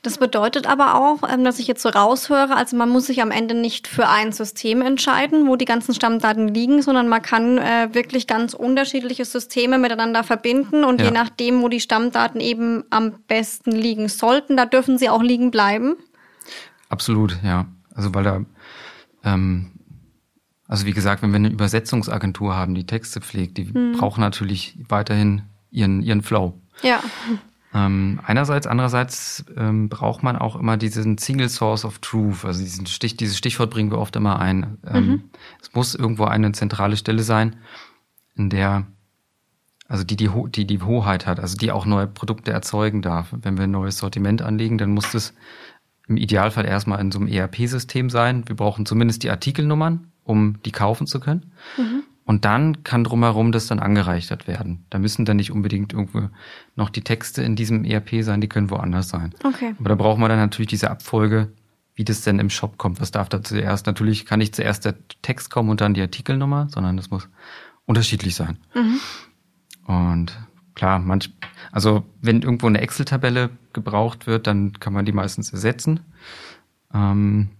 Das 0.00 0.16
bedeutet 0.16 0.66
aber 0.66 0.94
auch, 0.94 1.28
ähm, 1.28 1.44
dass 1.44 1.58
ich 1.58 1.66
jetzt 1.66 1.82
so 1.82 1.90
raushöre, 1.90 2.56
also 2.56 2.74
man 2.76 2.88
muss 2.88 3.06
sich 3.06 3.20
am 3.20 3.30
Ende 3.30 3.54
nicht 3.54 3.86
für 3.86 4.08
ein 4.08 4.32
System 4.32 4.80
entscheiden, 4.80 5.46
wo 5.46 5.56
die 5.56 5.66
ganzen 5.66 5.94
Stammdaten 5.94 6.48
liegen, 6.48 6.80
sondern 6.80 7.08
man 7.08 7.20
kann 7.20 7.58
äh, 7.58 7.90
wirklich 7.92 8.26
ganz 8.26 8.54
unterschiedliche 8.54 9.26
Systeme 9.26 9.78
miteinander 9.78 10.24
verbinden 10.24 10.84
und 10.84 11.00
ja. 11.00 11.08
je 11.08 11.12
nachdem, 11.12 11.60
wo 11.60 11.68
die 11.68 11.80
Stammdaten 11.80 12.40
eben 12.40 12.84
am 12.88 13.12
besten 13.28 13.72
liegen 13.72 14.08
sollten, 14.08 14.56
da 14.56 14.64
dürfen 14.64 14.96
sie 14.96 15.10
auch 15.10 15.22
liegen 15.22 15.50
bleiben. 15.50 15.96
Absolut, 16.88 17.38
ja. 17.44 17.66
Also 17.94 18.14
weil 18.14 18.24
da, 18.24 18.40
ähm, 19.22 19.72
also 20.66 20.86
wie 20.86 20.92
gesagt, 20.92 21.22
wenn 21.22 21.30
wir 21.30 21.36
eine 21.36 21.50
Übersetzungsagentur 21.50 22.56
haben, 22.56 22.74
die 22.74 22.86
Texte 22.86 23.20
pflegt, 23.20 23.58
die 23.58 23.66
hm. 23.66 23.92
brauchen 23.98 24.22
natürlich 24.22 24.78
weiterhin 24.88 25.42
ihren, 25.70 26.00
ihren 26.00 26.22
Flow. 26.22 26.58
Ja. 26.82 27.00
Ähm, 27.74 28.20
einerseits, 28.24 28.68
andererseits 28.68 29.44
ähm, 29.56 29.88
braucht 29.88 30.22
man 30.22 30.36
auch 30.36 30.54
immer 30.54 30.76
diesen 30.76 31.18
Single 31.18 31.48
Source 31.48 31.84
of 31.84 31.98
Truth. 31.98 32.44
Also 32.44 32.62
diesen 32.62 32.86
Stich, 32.86 33.16
dieses 33.16 33.36
Stichwort 33.36 33.70
bringen 33.70 33.90
wir 33.90 33.98
oft 33.98 34.14
immer 34.14 34.38
ein. 34.38 34.78
Ähm, 34.86 35.06
mhm. 35.06 35.24
Es 35.60 35.74
muss 35.74 35.96
irgendwo 35.96 36.24
eine 36.24 36.52
zentrale 36.52 36.96
Stelle 36.96 37.24
sein, 37.24 37.56
in 38.36 38.48
der, 38.48 38.86
also 39.88 40.04
die 40.04 40.14
die, 40.14 40.30
die 40.50 40.66
die 40.66 40.82
Hoheit 40.82 41.26
hat, 41.26 41.40
also 41.40 41.56
die 41.56 41.72
auch 41.72 41.84
neue 41.84 42.06
Produkte 42.06 42.52
erzeugen 42.52 43.02
darf. 43.02 43.28
Wenn 43.32 43.56
wir 43.56 43.64
ein 43.64 43.72
neues 43.72 43.98
Sortiment 43.98 44.40
anlegen, 44.40 44.78
dann 44.78 44.90
muss 44.90 45.10
das 45.10 45.34
im 46.06 46.16
Idealfall 46.16 46.66
erstmal 46.66 47.00
in 47.00 47.10
so 47.10 47.18
einem 47.18 47.28
ERP-System 47.28 48.08
sein. 48.08 48.46
Wir 48.46 48.54
brauchen 48.54 48.86
zumindest 48.86 49.24
die 49.24 49.30
Artikelnummern, 49.30 50.12
um 50.22 50.62
die 50.64 50.72
kaufen 50.72 51.08
zu 51.08 51.18
können. 51.18 51.52
Mhm. 51.76 52.04
Und 52.26 52.46
dann 52.46 52.84
kann 52.84 53.04
drumherum 53.04 53.52
das 53.52 53.66
dann 53.66 53.78
angereichert 53.78 54.48
werden. 54.48 54.86
Da 54.88 54.98
müssen 54.98 55.26
dann 55.26 55.36
nicht 55.36 55.50
unbedingt 55.50 55.92
irgendwo 55.92 56.30
noch 56.74 56.88
die 56.88 57.02
Texte 57.02 57.42
in 57.42 57.54
diesem 57.54 57.84
ERP 57.84 58.22
sein, 58.22 58.40
die 58.40 58.48
können 58.48 58.70
woanders 58.70 59.10
sein. 59.10 59.34
Okay. 59.44 59.74
Aber 59.78 59.90
da 59.90 59.94
brauchen 59.94 60.22
wir 60.22 60.28
dann 60.28 60.38
natürlich 60.38 60.70
diese 60.70 60.90
Abfolge, 60.90 61.52
wie 61.94 62.04
das 62.04 62.22
denn 62.22 62.38
im 62.38 62.48
Shop 62.48 62.78
kommt. 62.78 63.00
Was 63.00 63.10
darf 63.10 63.28
da 63.28 63.42
zuerst? 63.42 63.86
Natürlich 63.86 64.24
kann 64.24 64.38
nicht 64.38 64.56
zuerst 64.56 64.86
der 64.86 64.94
Text 65.20 65.50
kommen 65.50 65.68
und 65.68 65.82
dann 65.82 65.92
die 65.92 66.00
Artikelnummer, 66.00 66.68
sondern 66.70 66.96
das 66.96 67.10
muss 67.10 67.28
unterschiedlich 67.84 68.34
sein. 68.34 68.58
Mhm. 68.74 69.00
Und 69.86 70.38
klar, 70.74 70.98
manch, 70.98 71.30
also 71.72 72.04
wenn 72.22 72.40
irgendwo 72.40 72.66
eine 72.66 72.80
Excel-Tabelle 72.80 73.50
gebraucht 73.74 74.26
wird, 74.26 74.46
dann 74.46 74.72
kann 74.80 74.94
man 74.94 75.04
die 75.04 75.12
meistens 75.12 75.52
ersetzen. 75.52 76.00
Ähm, 76.92 77.50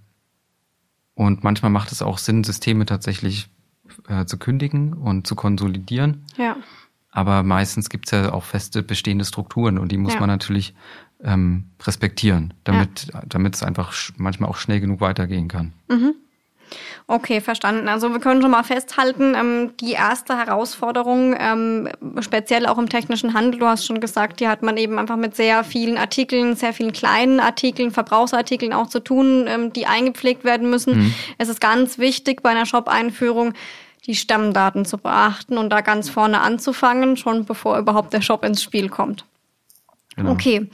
und 1.15 1.45
manchmal 1.45 1.71
macht 1.71 1.93
es 1.93 2.01
auch 2.01 2.17
Sinn, 2.17 2.45
Systeme 2.45 2.87
tatsächlich 2.87 3.51
äh, 4.09 4.25
zu 4.25 4.39
kündigen 4.39 4.93
und 4.95 5.27
zu 5.27 5.35
konsolidieren. 5.35 6.25
Ja. 6.37 6.57
Aber 7.11 7.43
meistens 7.43 7.91
gibt's 7.91 8.11
ja 8.11 8.33
auch 8.33 8.43
feste 8.43 8.83
bestehende 8.83 9.25
Strukturen 9.25 9.79
und 9.79 9.93
die 9.93 9.99
muss 9.99 10.15
ja. 10.15 10.21
man 10.21 10.29
natürlich 10.29 10.75
ähm, 11.23 11.71
respektieren, 11.83 12.55
damit, 12.65 13.09
ja. 13.13 13.23
damit 13.27 13.55
es 13.55 13.63
einfach 13.63 13.95
manchmal 14.17 14.51
auch 14.51 14.57
schnell 14.57 14.81
genug 14.81 15.01
weitergehen 15.01 15.49
kann. 15.49 15.73
Mhm. 15.89 16.15
Okay, 17.07 17.41
verstanden. 17.41 17.89
Also 17.89 18.11
wir 18.13 18.21
können 18.21 18.41
schon 18.41 18.51
mal 18.51 18.63
festhalten, 18.63 19.35
ähm, 19.35 19.73
die 19.81 19.93
erste 19.93 20.37
Herausforderung, 20.37 21.35
ähm, 21.39 21.89
speziell 22.21 22.67
auch 22.67 22.79
im 22.79 22.89
technischen 22.89 23.35
Handel, 23.35 23.61
du 23.61 23.67
hast 23.67 23.87
schon 23.87 24.01
gesagt, 24.01 24.41
die 24.41 24.49
hat 24.49 24.63
man 24.63 24.77
eben 24.77 24.99
einfach 24.99 25.17
mit 25.17 25.37
sehr 25.37 25.65
vielen 25.65 25.99
Artikeln, 25.99 26.57
sehr 26.57 26.73
vielen 26.73 26.93
kleinen 26.93 27.41
Artikeln, 27.41 27.91
Verbrauchsartikeln 27.91 28.73
auch 28.73 28.89
zu 28.89 29.01
tun, 29.01 29.47
ähm, 29.49 29.73
die 29.73 29.87
eingepflegt 29.87 30.45
werden 30.45 30.71
müssen. 30.71 30.99
Mhm. 30.99 31.15
Es 31.39 31.49
ist 31.49 31.61
ganz 31.61 31.99
wichtig 31.99 32.43
bei 32.43 32.51
einer 32.51 32.67
Shop-Einführung, 32.67 33.53
die 34.07 34.15
Stammdaten 34.15 34.85
zu 34.85 34.99
beachten 34.99 35.59
und 35.59 35.71
da 35.71 35.81
ganz 35.81 36.09
vorne 36.11 36.41
anzufangen, 36.41 37.17
schon 37.17 37.45
bevor 37.45 37.79
überhaupt 37.79 38.13
der 38.13 38.21
Shop 38.21 38.45
ins 38.45 38.63
Spiel 38.63 38.89
kommt. 38.89 39.25
Genau. 40.17 40.33
Okay. 40.33 40.69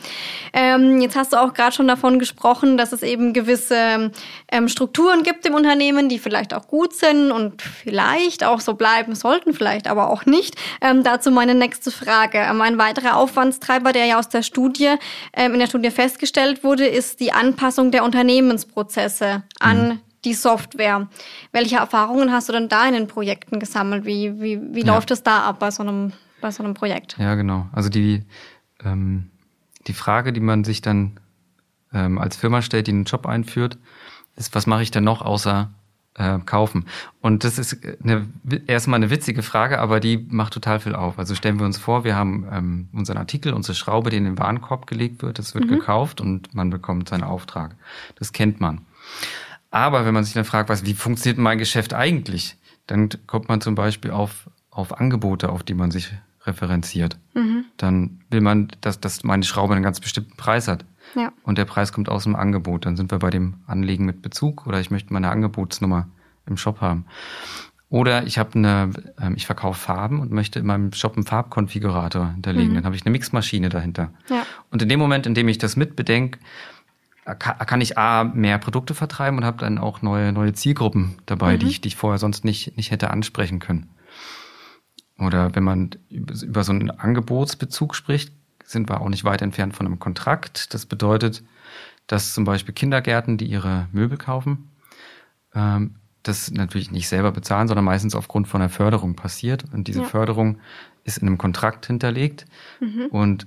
Ähm, 0.53 1.01
jetzt 1.01 1.17
hast 1.17 1.33
du 1.33 1.37
auch 1.39 1.55
gerade 1.55 1.75
schon 1.75 1.89
davon 1.89 2.19
gesprochen, 2.19 2.77
dass 2.77 2.93
es 2.93 3.03
eben 3.03 3.33
gewisse 3.33 4.11
ähm, 4.51 4.69
Strukturen 4.69 5.23
gibt 5.23 5.47
im 5.47 5.55
Unternehmen, 5.55 6.09
die 6.09 6.19
vielleicht 6.19 6.53
auch 6.53 6.69
gut 6.69 6.95
sind 6.95 7.31
und 7.31 7.63
vielleicht 7.63 8.45
auch 8.45 8.61
so 8.61 8.75
bleiben 8.75 9.15
sollten, 9.15 9.55
vielleicht 9.55 9.89
aber 9.89 10.11
auch 10.11 10.27
nicht. 10.27 10.57
Ähm, 10.81 11.03
dazu 11.05 11.31
meine 11.31 11.55
nächste 11.55 11.91
Frage. 11.91 12.39
Ähm, 12.39 12.61
ein 12.61 12.79
weiterer 12.79 13.17
Aufwandstreiber, 13.17 13.93
der 13.93 14.07
ja 14.07 14.19
aus 14.19 14.29
der 14.29 14.43
Studie, 14.43 14.95
ähm, 15.33 15.55
in 15.55 15.61
der 15.61 15.67
Studie 15.67 15.91
festgestellt 15.91 16.63
wurde, 16.63 16.87
ist 16.87 17.21
die 17.21 17.33
Anpassung 17.33 17.91
der 17.91 18.05
Unternehmensprozesse 18.05 19.43
an 19.59 19.89
mhm 19.89 20.01
die 20.25 20.35
Software. 20.35 21.09
Welche 21.53 21.77
Erfahrungen 21.77 22.33
hast 22.33 22.49
du 22.49 22.53
denn 22.53 22.69
da 22.69 22.87
in 22.87 22.95
den 22.95 23.07
Projekten 23.07 23.59
gesammelt? 23.59 24.05
Wie, 24.05 24.41
wie, 24.41 24.61
wie 24.75 24.85
ja. 24.85 24.95
läuft 24.95 25.11
es 25.11 25.23
da 25.23 25.45
ab 25.45 25.59
bei 25.61 25.71
so, 25.71 25.83
einem, 25.83 26.13
bei 26.41 26.51
so 26.51 26.63
einem 26.63 26.75
Projekt? 26.75 27.17
Ja, 27.19 27.35
genau. 27.35 27.67
Also 27.73 27.89
die, 27.89 28.23
ähm, 28.85 29.31
die 29.87 29.93
Frage, 29.93 30.33
die 30.33 30.41
man 30.41 30.65
sich 30.65 30.83
dann 30.83 31.19
ähm, 31.93 32.19
als 32.19 32.37
Firma 32.37 32.63
stellt, 32.63 32.87
die 32.87 32.93
einen 32.93 33.05
Job 33.05 33.27
einführt, 33.27 33.79
ist, 34.37 34.55
was 34.55 34.67
mache 34.67 34.83
ich 34.83 34.91
denn 34.91 35.05
noch 35.05 35.23
außer 35.23 35.71
äh, 36.15 36.39
kaufen? 36.41 36.87
Und 37.21 37.45
das 37.45 37.59
ist 37.59 37.79
eine, 38.03 38.29
erstmal 38.67 38.99
eine 38.99 39.11
witzige 39.11 39.43
Frage, 39.43 39.79
aber 39.79 40.01
die 40.01 40.27
macht 40.31 40.53
total 40.53 40.81
viel 40.81 40.95
auf. 40.95 41.19
Also 41.19 41.35
stellen 41.35 41.59
wir 41.59 41.67
uns 41.67 41.79
vor, 41.79 42.05
wir 42.05 42.17
haben 42.17 42.47
ähm, 42.53 42.89
unseren 42.93 43.17
Artikel, 43.17 43.53
unsere 43.53 43.75
Schraube, 43.75 44.11
die 44.11 44.17
in 44.17 44.25
den 44.25 44.39
Warenkorb 44.39 44.87
gelegt 44.87 45.23
wird, 45.23 45.39
das 45.39 45.55
wird 45.55 45.65
mhm. 45.65 45.71
gekauft 45.71 46.21
und 46.21 46.55
man 46.55 46.71
bekommt 46.71 47.09
seinen 47.09 47.25
Auftrag. 47.25 47.75
Das 48.17 48.33
kennt 48.33 48.61
man. 48.61 48.83
Aber 49.71 50.05
wenn 50.05 50.15
man 50.15 50.25
sich 50.25 50.35
dann 50.35 50.45
fragt, 50.45 50.69
was, 50.69 50.85
wie 50.85 50.95
funktioniert 50.95 51.39
mein 51.39 51.59
Geschäft 51.59 51.95
eigentlich, 51.95 52.57
dann 52.87 53.09
kommt 53.27 53.49
man 53.49 53.61
zum 53.61 53.77
Beispiel 53.77 54.11
auf, 54.11 54.51
auf 54.71 54.99
Angebote, 54.99 55.51
auf 55.51 55.63
die 55.63 55.75
man 55.75 55.93
sich 55.93 56.13
referenziert. 56.45 57.19
Mhm. 57.35 57.65
Dann 57.77 58.21
will 58.31 58.41
man, 58.41 58.69
dass, 58.81 59.01
dass 59.01 59.25
meine 59.25 59.45
Schraube 59.45 59.75
einen 59.75 59.83
ganz 59.83 60.01
bestimmten 60.01 60.37
Preis 60.37 60.69
hat. 60.69 60.85
Ja. 61.15 61.33
Und 61.43 61.59
der 61.59 61.65
Preis 61.65 61.93
kommt 61.93 62.09
aus 62.09 62.25
dem 62.25 62.37
Angebot. 62.37 62.87
Dann 62.87 62.97
sind 62.97 63.11
wir 63.11 63.19
bei 63.19 63.31
dem 63.31 63.55
Anlegen 63.67 64.05
mit 64.05 64.23
Bezug 64.23 64.67
oder 64.67 64.81
ich 64.81 64.91
möchte 64.91 65.13
meine 65.13 65.31
Angebotsnummer 65.31 66.09
im 66.47 66.57
Shop 66.57 66.81
haben. 66.81 67.05
Oder 67.89 68.25
ich 68.25 68.39
habe 68.39 68.55
eine, 68.55 68.91
ähm, 69.21 69.35
ich 69.37 69.47
verkaufe 69.47 69.79
Farben 69.79 70.21
und 70.21 70.31
möchte 70.31 70.61
in 70.61 70.67
meinem 70.67 70.93
Shop 70.93 71.17
einen 71.17 71.27
Farbkonfigurator 71.27 72.33
hinterlegen. 72.33 72.71
Mhm. 72.71 72.75
Dann 72.77 72.85
habe 72.85 72.95
ich 72.95 73.05
eine 73.05 73.11
Mixmaschine 73.11 73.69
dahinter. 73.69 74.11
Ja. 74.29 74.47
Und 74.71 74.81
in 74.81 74.89
dem 74.89 75.01
Moment, 75.01 75.27
in 75.27 75.35
dem 75.35 75.49
ich 75.49 75.59
das 75.59 75.77
mitbedenke, 75.77 76.39
kann 77.39 77.81
ich 77.81 77.99
A, 77.99 78.25
mehr 78.25 78.59
Produkte 78.59 78.95
vertreiben 78.95 79.39
und 79.39 79.45
habe 79.45 79.59
dann 79.59 79.79
auch 79.79 80.03
neue, 80.03 80.33
neue 80.33 80.53
Zielgruppen 80.53 81.17
dabei, 81.27 81.55
mhm. 81.55 81.59
die, 81.61 81.67
ich, 81.67 81.81
die 81.81 81.89
ich 81.89 81.97
vorher 81.97 82.19
sonst 82.19 82.45
nicht, 82.45 82.77
nicht 82.77 82.91
hätte 82.93 83.11
ansprechen 83.11 83.59
können. 83.59 83.89
Oder 85.21 85.55
wenn 85.55 85.65
man 85.65 85.91
über 86.09 86.65
so 86.65 86.73
einen 86.73 86.91
Angebotsbezug 86.91 87.95
spricht, 87.95 88.33
sind 88.65 88.89
wir 88.89 89.01
auch 89.01 89.09
nicht 89.09 89.25
weit 89.25 89.43
entfernt 89.43 89.77
von 89.77 89.87
einem 89.87 89.99
Kontrakt. 89.99 90.73
Das 90.75 90.87
bedeutet, 90.87 91.43
dass 92.07 92.35
zum 92.35 92.45
Beispiel 92.45 92.75
Kindergärten, 92.75 93.37
die 93.37 93.47
ihre 93.47 93.89
Möbel 93.93 94.17
kaufen, 94.17 94.71
ähm, 95.55 95.97
das 96.23 96.51
natürlich 96.51 96.91
nicht 96.91 97.09
selber 97.09 97.33
bezahlen, 97.33 97.69
sondern 97.69 97.85
meistens 97.85 98.15
aufgrund 98.15 98.49
von 98.49 98.61
einer 98.61 98.71
Förderung 98.71 99.15
passiert. 99.15 99.65
Und 99.73 99.89
diese 99.89 100.01
ja. 100.01 100.07
Förderung 100.07 100.59
ist 101.05 101.19
in 101.19 101.27
einem 101.27 101.39
Kontrakt 101.39 101.87
hinterlegt. 101.87 102.47
Mhm. 102.81 103.07
Und 103.11 103.47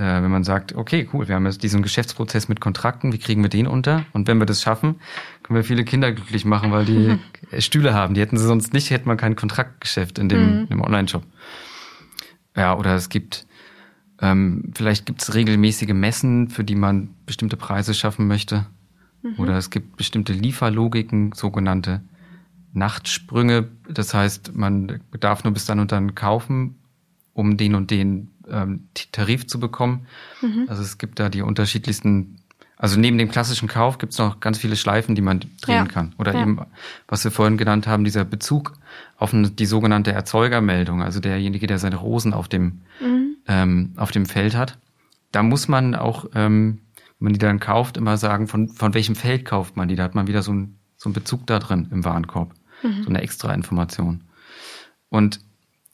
äh, 0.00 0.22
wenn 0.22 0.30
man 0.30 0.44
sagt, 0.44 0.74
okay, 0.74 1.06
cool, 1.12 1.28
wir 1.28 1.34
haben 1.34 1.44
jetzt 1.44 1.62
diesen 1.62 1.82
Geschäftsprozess 1.82 2.48
mit 2.48 2.58
Kontrakten, 2.58 3.12
wie 3.12 3.18
kriegen 3.18 3.42
wir 3.42 3.50
den 3.50 3.66
unter? 3.66 4.06
Und 4.14 4.26
wenn 4.28 4.38
wir 4.38 4.46
das 4.46 4.62
schaffen, 4.62 4.96
können 5.42 5.58
wir 5.58 5.64
viele 5.64 5.84
Kinder 5.84 6.10
glücklich 6.10 6.46
machen, 6.46 6.72
weil 6.72 6.86
die 6.86 7.18
Stühle 7.60 7.92
haben. 7.92 8.14
Die 8.14 8.22
hätten 8.22 8.38
sie 8.38 8.46
sonst 8.46 8.72
nicht, 8.72 8.90
hätte 8.90 9.06
man 9.06 9.18
kein 9.18 9.36
Kontraktgeschäft 9.36 10.18
in 10.18 10.30
dem, 10.30 10.66
mhm. 10.70 10.80
Online-Shop. 10.80 11.22
Ja, 12.56 12.78
oder 12.78 12.94
es 12.94 13.10
gibt, 13.10 13.46
ähm, 14.22 14.72
vielleicht 14.74 15.04
gibt 15.04 15.20
es 15.20 15.34
regelmäßige 15.34 15.92
Messen, 15.92 16.48
für 16.48 16.64
die 16.64 16.76
man 16.76 17.10
bestimmte 17.26 17.58
Preise 17.58 17.92
schaffen 17.92 18.26
möchte. 18.26 18.66
Mhm. 19.22 19.34
Oder 19.36 19.58
es 19.58 19.68
gibt 19.68 19.98
bestimmte 19.98 20.32
Lieferlogiken, 20.32 21.32
sogenannte 21.32 22.00
Nachtsprünge. 22.72 23.68
Das 23.86 24.14
heißt, 24.14 24.56
man 24.56 25.00
darf 25.20 25.44
nur 25.44 25.52
bis 25.52 25.66
dann 25.66 25.78
und 25.78 25.92
dann 25.92 26.14
kaufen, 26.14 26.76
um 27.34 27.58
den 27.58 27.74
und 27.74 27.90
den 27.90 28.30
ähm, 28.52 28.88
Tarif 29.12 29.46
zu 29.46 29.60
bekommen. 29.60 30.06
Mhm. 30.40 30.66
Also 30.68 30.82
es 30.82 30.98
gibt 30.98 31.18
da 31.18 31.28
die 31.28 31.42
unterschiedlichsten, 31.42 32.40
also 32.76 32.98
neben 32.98 33.18
dem 33.18 33.30
klassischen 33.30 33.68
Kauf 33.68 33.98
gibt 33.98 34.12
es 34.12 34.18
noch 34.18 34.40
ganz 34.40 34.58
viele 34.58 34.76
Schleifen, 34.76 35.14
die 35.14 35.22
man 35.22 35.40
drehen 35.60 35.74
ja. 35.74 35.84
kann. 35.84 36.14
Oder 36.18 36.34
ja. 36.34 36.42
eben, 36.42 36.60
was 37.08 37.24
wir 37.24 37.30
vorhin 37.30 37.56
genannt 37.56 37.86
haben, 37.86 38.04
dieser 38.04 38.24
Bezug 38.24 38.74
auf 39.18 39.34
eine, 39.34 39.50
die 39.50 39.66
sogenannte 39.66 40.12
Erzeugermeldung, 40.12 41.02
also 41.02 41.20
derjenige, 41.20 41.66
der 41.66 41.78
seine 41.78 41.96
Rosen 41.96 42.32
auf 42.32 42.48
dem, 42.48 42.80
mhm. 43.00 43.36
ähm, 43.46 43.92
auf 43.96 44.10
dem 44.10 44.26
Feld 44.26 44.56
hat. 44.56 44.78
Da 45.32 45.42
muss 45.42 45.68
man 45.68 45.94
auch, 45.94 46.26
ähm, 46.34 46.80
wenn 47.18 47.26
man 47.26 47.32
die 47.34 47.38
dann 47.38 47.60
kauft, 47.60 47.96
immer 47.96 48.16
sagen, 48.16 48.48
von, 48.48 48.68
von 48.68 48.94
welchem 48.94 49.14
Feld 49.14 49.44
kauft 49.44 49.76
man 49.76 49.88
die. 49.88 49.96
Da 49.96 50.04
hat 50.04 50.14
man 50.14 50.26
wieder 50.26 50.42
so, 50.42 50.52
ein, 50.52 50.78
so 50.96 51.08
einen 51.08 51.14
Bezug 51.14 51.46
da 51.46 51.58
drin 51.58 51.88
im 51.90 52.04
Warenkorb. 52.04 52.54
Mhm. 52.82 53.02
So 53.02 53.08
eine 53.10 53.20
extra 53.20 53.52
Information. 53.52 54.24
Und 55.10 55.40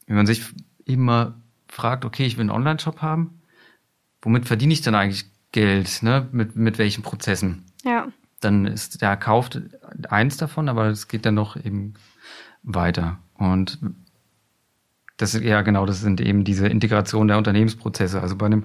wenn 0.06 0.16
man 0.16 0.26
sich 0.26 0.42
immer 0.84 1.34
fragt, 1.76 2.06
okay, 2.06 2.24
ich 2.24 2.38
will 2.38 2.42
einen 2.42 2.50
Online-Shop 2.50 3.02
haben, 3.02 3.42
womit 4.22 4.46
verdiene 4.46 4.72
ich 4.72 4.80
denn 4.80 4.94
eigentlich 4.94 5.26
Geld? 5.52 6.02
Ne? 6.02 6.26
Mit, 6.32 6.56
mit 6.56 6.78
welchen 6.78 7.02
Prozessen? 7.02 7.64
Ja. 7.84 8.08
Dann 8.40 8.64
ist 8.64 9.02
der 9.02 9.16
kauft 9.16 9.60
eins 10.08 10.38
davon, 10.38 10.68
aber 10.68 10.86
es 10.86 11.06
geht 11.06 11.26
dann 11.26 11.34
noch 11.34 11.56
eben 11.56 11.94
weiter. 12.62 13.18
Und 13.34 13.78
das 15.18 15.34
ist 15.34 15.44
ja 15.44 15.62
genau, 15.62 15.86
das 15.86 16.00
sind 16.00 16.20
eben 16.20 16.44
diese 16.44 16.66
Integration 16.66 17.28
der 17.28 17.38
Unternehmensprozesse. 17.38 18.20
Also 18.20 18.36
bei 18.36 18.46
einem 18.46 18.64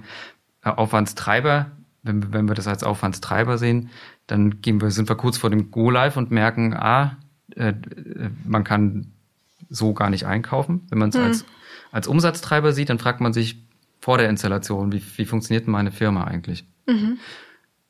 Aufwandstreiber, 0.64 1.72
wenn, 2.04 2.34
wenn 2.34 2.48
wir 2.48 2.56
das 2.56 2.68
als 2.68 2.84
Aufwandstreiber 2.84 3.58
sehen, 3.58 3.90
dann 4.28 4.62
gehen 4.62 4.82
wir, 4.82 4.90
sind 4.90 5.10
wir 5.10 5.16
kurz 5.16 5.38
vor 5.38 5.50
dem 5.50 5.70
Go-Live 5.72 6.16
und 6.18 6.32
merken, 6.32 6.74
ah, 6.74 7.18
äh, 7.56 7.74
man 8.46 8.64
kann 8.64 9.12
so 9.70 9.94
gar 9.94 10.10
nicht 10.10 10.26
einkaufen. 10.26 10.88
Wenn 10.90 11.00
man 11.00 11.10
es 11.10 11.16
hm. 11.16 11.24
als, 11.24 11.46
als 11.92 12.08
Umsatztreiber 12.08 12.74
sieht, 12.74 12.90
dann 12.90 13.00
fragt 13.00 13.22
man 13.22 13.34
sich 13.34 13.58
vor 14.00 14.18
der 14.18 14.30
Installation, 14.30 14.92
wie, 14.92 15.02
wie 15.18 15.26
funktioniert 15.26 15.66
denn 15.66 15.72
meine 15.72 15.92
Firma 15.92 16.24
eigentlich? 16.24 16.66
Mhm. 16.88 17.20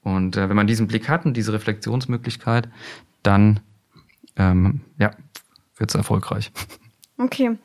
Und 0.03 0.35
äh, 0.35 0.49
wenn 0.49 0.55
man 0.55 0.67
diesen 0.67 0.87
Blick 0.87 1.07
hat 1.07 1.25
und 1.25 1.37
diese 1.37 1.53
Reflexionsmöglichkeit, 1.53 2.67
dann 3.23 3.59
ähm, 4.35 4.81
ja, 4.97 5.11
wird 5.77 5.91
es 5.91 5.95
erfolgreich. 5.95 6.51
Okay. 7.17 7.57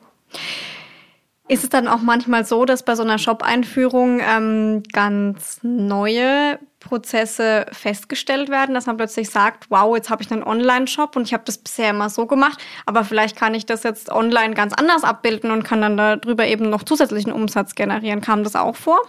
Ist 1.47 1.63
es 1.63 1.69
dann 1.69 1.87
auch 1.87 2.01
manchmal 2.01 2.45
so, 2.45 2.65
dass 2.65 2.83
bei 2.83 2.95
so 2.95 3.03
einer 3.03 3.17
Shop-Einführung 3.17 4.19
ähm, 4.19 4.83
ganz 4.91 5.59
neue 5.63 6.59
Prozesse 6.79 7.65
festgestellt 7.71 8.49
werden, 8.49 8.75
dass 8.75 8.85
man 8.85 8.97
plötzlich 8.97 9.29
sagt, 9.29 9.69
wow, 9.69 9.95
jetzt 9.95 10.09
habe 10.09 10.21
ich 10.21 10.31
einen 10.31 10.43
Online-Shop 10.43 11.15
und 11.15 11.23
ich 11.23 11.33
habe 11.33 11.43
das 11.45 11.57
bisher 11.57 11.89
immer 11.89 12.09
so 12.09 12.27
gemacht, 12.27 12.59
aber 12.85 13.03
vielleicht 13.03 13.35
kann 13.35 13.55
ich 13.55 13.65
das 13.65 13.83
jetzt 13.83 14.11
online 14.11 14.53
ganz 14.53 14.73
anders 14.73 15.03
abbilden 15.03 15.51
und 15.51 15.63
kann 15.63 15.81
dann 15.81 15.97
darüber 15.97 16.45
eben 16.45 16.69
noch 16.69 16.83
zusätzlichen 16.83 17.31
Umsatz 17.31 17.75
generieren. 17.75 18.21
Kam 18.21 18.43
das 18.43 18.55
auch 18.55 18.75
vor? 18.75 18.99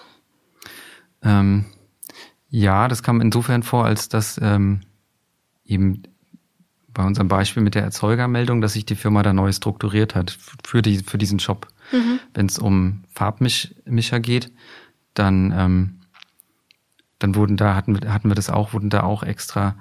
Ähm, 1.23 1.67
ja, 2.49 2.89
das 2.89 3.03
kam 3.03 3.21
insofern 3.21 3.63
vor, 3.63 3.85
als 3.85 4.09
dass 4.09 4.41
ähm, 4.43 4.81
eben 5.65 6.03
bei 6.99 7.05
unserem 7.05 7.29
Beispiel 7.29 7.63
mit 7.63 7.75
der 7.75 7.83
Erzeugermeldung, 7.83 8.61
dass 8.61 8.73
sich 8.73 8.87
die 8.87 8.97
Firma 8.97 9.23
da 9.23 9.33
neu 9.33 9.53
strukturiert 9.53 10.15
hat 10.15 10.37
für, 10.65 10.83
die, 10.83 10.99
für 10.99 11.19
diesen 11.19 11.39
Shop. 11.39 11.69
Mhm. 11.93 12.19
Wenn 12.35 12.47
es 12.47 12.59
um 12.59 13.05
Farbmischer 13.15 14.21
geht, 14.21 14.51
dann, 15.15 15.53
ähm, 15.57 15.98
dann 17.19 17.35
wurden 17.35 17.57
da, 17.57 17.75
hatten 17.75 18.01
wir, 18.01 18.13
hatten 18.13 18.29
wir 18.29 18.35
das 18.35 18.51
auch, 18.51 18.73
wurden 18.73 18.91
da 18.91 19.03
auch 19.03 19.23
extra 19.23 19.75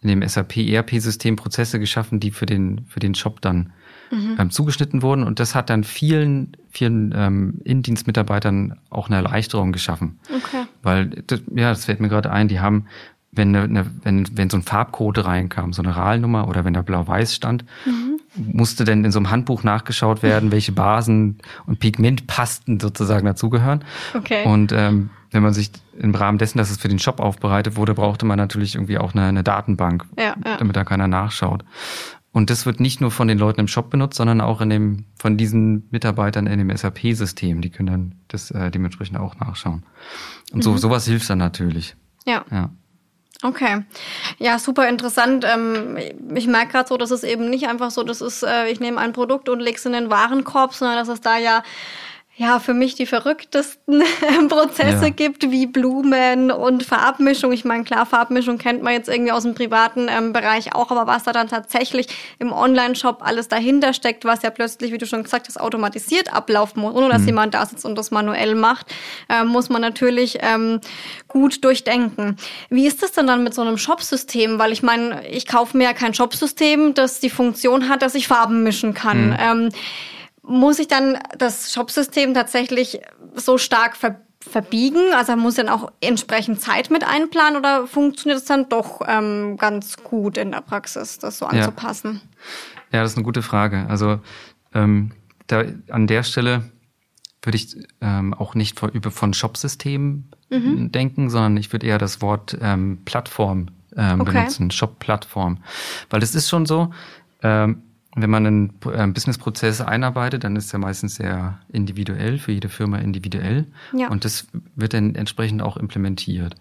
in 0.00 0.08
dem 0.08 0.26
SAP 0.26 0.56
ERP-System 0.58 1.36
Prozesse 1.36 1.80
geschaffen, 1.80 2.20
die 2.20 2.30
für 2.30 2.46
den, 2.46 2.86
für 2.86 3.00
den 3.00 3.14
Shop 3.14 3.40
dann 3.40 3.72
mhm. 4.10 4.36
ähm, 4.38 4.50
zugeschnitten 4.50 5.02
wurden. 5.02 5.24
Und 5.24 5.40
das 5.40 5.54
hat 5.54 5.70
dann 5.70 5.82
vielen, 5.82 6.56
vielen 6.70 7.12
ähm, 7.16 7.60
Indienstmitarbeitern 7.64 8.78
auch 8.90 9.08
eine 9.08 9.16
Erleichterung 9.16 9.72
geschaffen. 9.72 10.20
Okay. 10.34 10.64
Weil, 10.82 11.06
das, 11.26 11.42
ja, 11.54 11.70
das 11.70 11.86
fällt 11.86 12.00
mir 12.00 12.08
gerade 12.08 12.30
ein, 12.30 12.48
die 12.48 12.60
haben 12.60 12.86
wenn, 13.30 13.54
eine, 13.54 13.86
wenn, 14.02 14.26
wenn 14.36 14.50
so 14.50 14.56
ein 14.56 14.62
Farbcode 14.62 15.24
reinkam, 15.24 15.72
so 15.72 15.82
eine 15.82 15.96
RAL-Nummer 15.96 16.48
oder 16.48 16.64
wenn 16.64 16.74
da 16.74 16.82
blau-weiß 16.82 17.34
stand, 17.34 17.64
mhm. 17.84 18.20
musste 18.34 18.84
denn 18.84 19.04
in 19.04 19.12
so 19.12 19.18
einem 19.18 19.30
Handbuch 19.30 19.62
nachgeschaut 19.62 20.22
werden, 20.22 20.50
welche 20.50 20.72
Basen 20.72 21.38
und 21.66 21.78
Pigmentpasten 21.78 22.80
sozusagen 22.80 23.26
dazugehören. 23.26 23.84
Okay. 24.14 24.44
Und 24.44 24.72
ähm, 24.72 25.10
wenn 25.30 25.42
man 25.42 25.52
sich 25.52 25.70
im 25.98 26.14
Rahmen 26.14 26.38
dessen, 26.38 26.58
dass 26.58 26.70
es 26.70 26.78
für 26.78 26.88
den 26.88 26.98
Shop 26.98 27.20
aufbereitet 27.20 27.76
wurde, 27.76 27.94
brauchte 27.94 28.26
man 28.26 28.38
natürlich 28.38 28.74
irgendwie 28.74 28.98
auch 28.98 29.14
eine, 29.14 29.24
eine 29.24 29.42
Datenbank, 29.42 30.06
ja, 30.16 30.34
ja. 30.44 30.56
damit 30.56 30.76
da 30.76 30.84
keiner 30.84 31.08
nachschaut. 31.08 31.64
Und 32.32 32.50
das 32.50 32.66
wird 32.66 32.78
nicht 32.78 33.00
nur 33.00 33.10
von 33.10 33.26
den 33.26 33.38
Leuten 33.38 33.60
im 33.60 33.68
Shop 33.68 33.90
benutzt, 33.90 34.16
sondern 34.16 34.40
auch 34.40 34.60
in 34.60 34.70
dem, 34.70 35.04
von 35.18 35.36
diesen 35.36 35.88
Mitarbeitern 35.90 36.46
in 36.46 36.58
dem 36.58 36.74
SAP-System. 36.74 37.62
Die 37.62 37.70
können 37.70 37.86
dann 37.86 38.14
das 38.28 38.50
äh, 38.50 38.70
dementsprechend 38.70 39.18
auch 39.18 39.36
nachschauen. 39.36 39.82
Und 40.52 40.62
so, 40.62 40.72
mhm. 40.72 40.78
sowas 40.78 41.06
hilft 41.06 41.28
dann 41.30 41.38
natürlich. 41.38 41.96
Ja. 42.26 42.44
ja. 42.50 42.70
Okay, 43.42 43.84
ja, 44.38 44.58
super 44.58 44.88
interessant. 44.88 45.44
Ähm, 45.48 45.96
ich 46.34 46.48
merke 46.48 46.72
gerade 46.72 46.88
so, 46.88 46.96
dass 46.96 47.12
es 47.12 47.22
eben 47.22 47.48
nicht 47.50 47.68
einfach 47.68 47.92
so, 47.92 48.02
das 48.02 48.20
ist, 48.20 48.42
äh, 48.42 48.68
ich 48.68 48.80
nehme 48.80 48.98
ein 48.98 49.12
Produkt 49.12 49.48
und 49.48 49.60
lege 49.60 49.76
es 49.76 49.86
in 49.86 49.92
den 49.92 50.10
Warenkorb, 50.10 50.74
sondern 50.74 50.96
dass 50.96 51.08
es 51.08 51.20
da 51.20 51.38
ja 51.38 51.62
ja, 52.38 52.60
für 52.60 52.72
mich 52.72 52.94
die 52.94 53.04
verrücktesten 53.04 54.00
Prozesse 54.48 55.06
ja. 55.06 55.10
gibt, 55.10 55.50
wie 55.50 55.66
Blumen 55.66 56.52
und 56.52 56.84
Farbmischung. 56.84 57.50
Ich 57.50 57.64
meine, 57.64 57.82
klar, 57.82 58.06
Farbmischung 58.06 58.58
kennt 58.58 58.80
man 58.80 58.92
jetzt 58.92 59.08
irgendwie 59.08 59.32
aus 59.32 59.42
dem 59.42 59.56
privaten 59.56 60.06
ähm, 60.08 60.32
Bereich 60.32 60.72
auch, 60.72 60.92
aber 60.92 61.08
was 61.08 61.24
da 61.24 61.32
dann 61.32 61.48
tatsächlich 61.48 62.06
im 62.38 62.52
Online-Shop 62.52 63.22
alles 63.26 63.48
dahinter 63.48 63.92
steckt, 63.92 64.24
was 64.24 64.42
ja 64.42 64.50
plötzlich, 64.50 64.92
wie 64.92 64.98
du 64.98 65.06
schon 65.06 65.24
gesagt 65.24 65.48
hast, 65.48 65.60
automatisiert 65.60 66.32
ablaufen 66.32 66.80
muss, 66.80 66.94
ohne 66.94 67.08
dass 67.08 67.22
mhm. 67.22 67.28
jemand 67.28 67.54
da 67.54 67.66
sitzt 67.66 67.84
und 67.84 67.98
das 67.98 68.12
manuell 68.12 68.54
macht, 68.54 68.86
äh, 69.28 69.42
muss 69.42 69.68
man 69.68 69.82
natürlich 69.82 70.38
ähm, 70.40 70.80
gut 71.26 71.64
durchdenken. 71.64 72.36
Wie 72.70 72.86
ist 72.86 73.02
das 73.02 73.10
denn 73.10 73.26
dann 73.26 73.42
mit 73.42 73.52
so 73.52 73.62
einem 73.62 73.78
Shop-System? 73.78 74.60
Weil 74.60 74.70
ich 74.70 74.84
meine, 74.84 75.26
ich 75.26 75.48
kaufe 75.48 75.76
mir 75.76 75.84
ja 75.84 75.92
kein 75.92 76.14
Shop-System, 76.14 76.94
das 76.94 77.18
die 77.18 77.30
Funktion 77.30 77.88
hat, 77.88 78.02
dass 78.02 78.14
ich 78.14 78.28
Farben 78.28 78.62
mischen 78.62 78.94
kann. 78.94 79.30
Mhm. 79.30 79.36
Ähm, 79.40 79.68
muss 80.48 80.78
ich 80.78 80.88
dann 80.88 81.18
das 81.36 81.72
Shopsystem 81.72 82.34
tatsächlich 82.34 83.00
so 83.34 83.58
stark 83.58 83.96
ver 83.96 84.20
verbiegen? 84.40 85.12
Also 85.14 85.36
muss 85.36 85.56
dann 85.56 85.68
auch 85.68 85.92
entsprechend 86.00 86.60
Zeit 86.60 86.90
mit 86.90 87.04
einplanen 87.04 87.58
oder 87.58 87.86
funktioniert 87.86 88.40
es 88.40 88.46
dann 88.46 88.68
doch 88.68 89.02
ähm, 89.06 89.56
ganz 89.58 89.96
gut 89.96 90.38
in 90.38 90.52
der 90.52 90.60
Praxis, 90.60 91.18
das 91.18 91.38
so 91.38 91.46
anzupassen? 91.46 92.22
Ja, 92.90 92.98
ja 92.98 93.02
das 93.02 93.12
ist 93.12 93.18
eine 93.18 93.24
gute 93.24 93.42
Frage. 93.42 93.86
Also 93.88 94.20
ähm, 94.72 95.10
da, 95.48 95.64
an 95.90 96.06
der 96.06 96.22
Stelle 96.22 96.70
würde 97.42 97.56
ich 97.56 97.76
ähm, 98.00 98.32
auch 98.32 98.54
nicht 98.54 98.78
von, 98.78 98.90
über 98.90 99.10
von 99.10 99.34
Shopsystemen 99.34 100.30
mhm. 100.50 100.92
denken, 100.92 101.30
sondern 101.30 101.56
ich 101.56 101.72
würde 101.72 101.86
eher 101.86 101.98
das 101.98 102.22
Wort 102.22 102.56
ähm, 102.60 103.00
Plattform 103.04 103.68
ähm, 103.96 104.20
okay. 104.20 104.32
benutzen, 104.32 104.70
Shop-Plattform. 104.70 105.58
Weil 106.10 106.22
es 106.22 106.34
ist 106.34 106.48
schon 106.48 106.64
so, 106.64 106.92
ähm, 107.42 107.82
wenn 108.16 108.30
man 108.30 108.46
einen 108.46 108.74
äh, 108.86 109.06
Businessprozess 109.06 109.80
einarbeitet, 109.80 110.44
dann 110.44 110.56
ist 110.56 110.72
er 110.72 110.78
meistens 110.78 111.16
sehr 111.16 111.60
individuell, 111.68 112.38
für 112.38 112.52
jede 112.52 112.68
Firma 112.68 112.98
individuell. 112.98 113.66
Ja. 113.92 114.08
Und 114.08 114.24
das 114.24 114.46
wird 114.74 114.94
dann 114.94 115.14
entsprechend 115.14 115.62
auch 115.62 115.76
implementiert. 115.76 116.54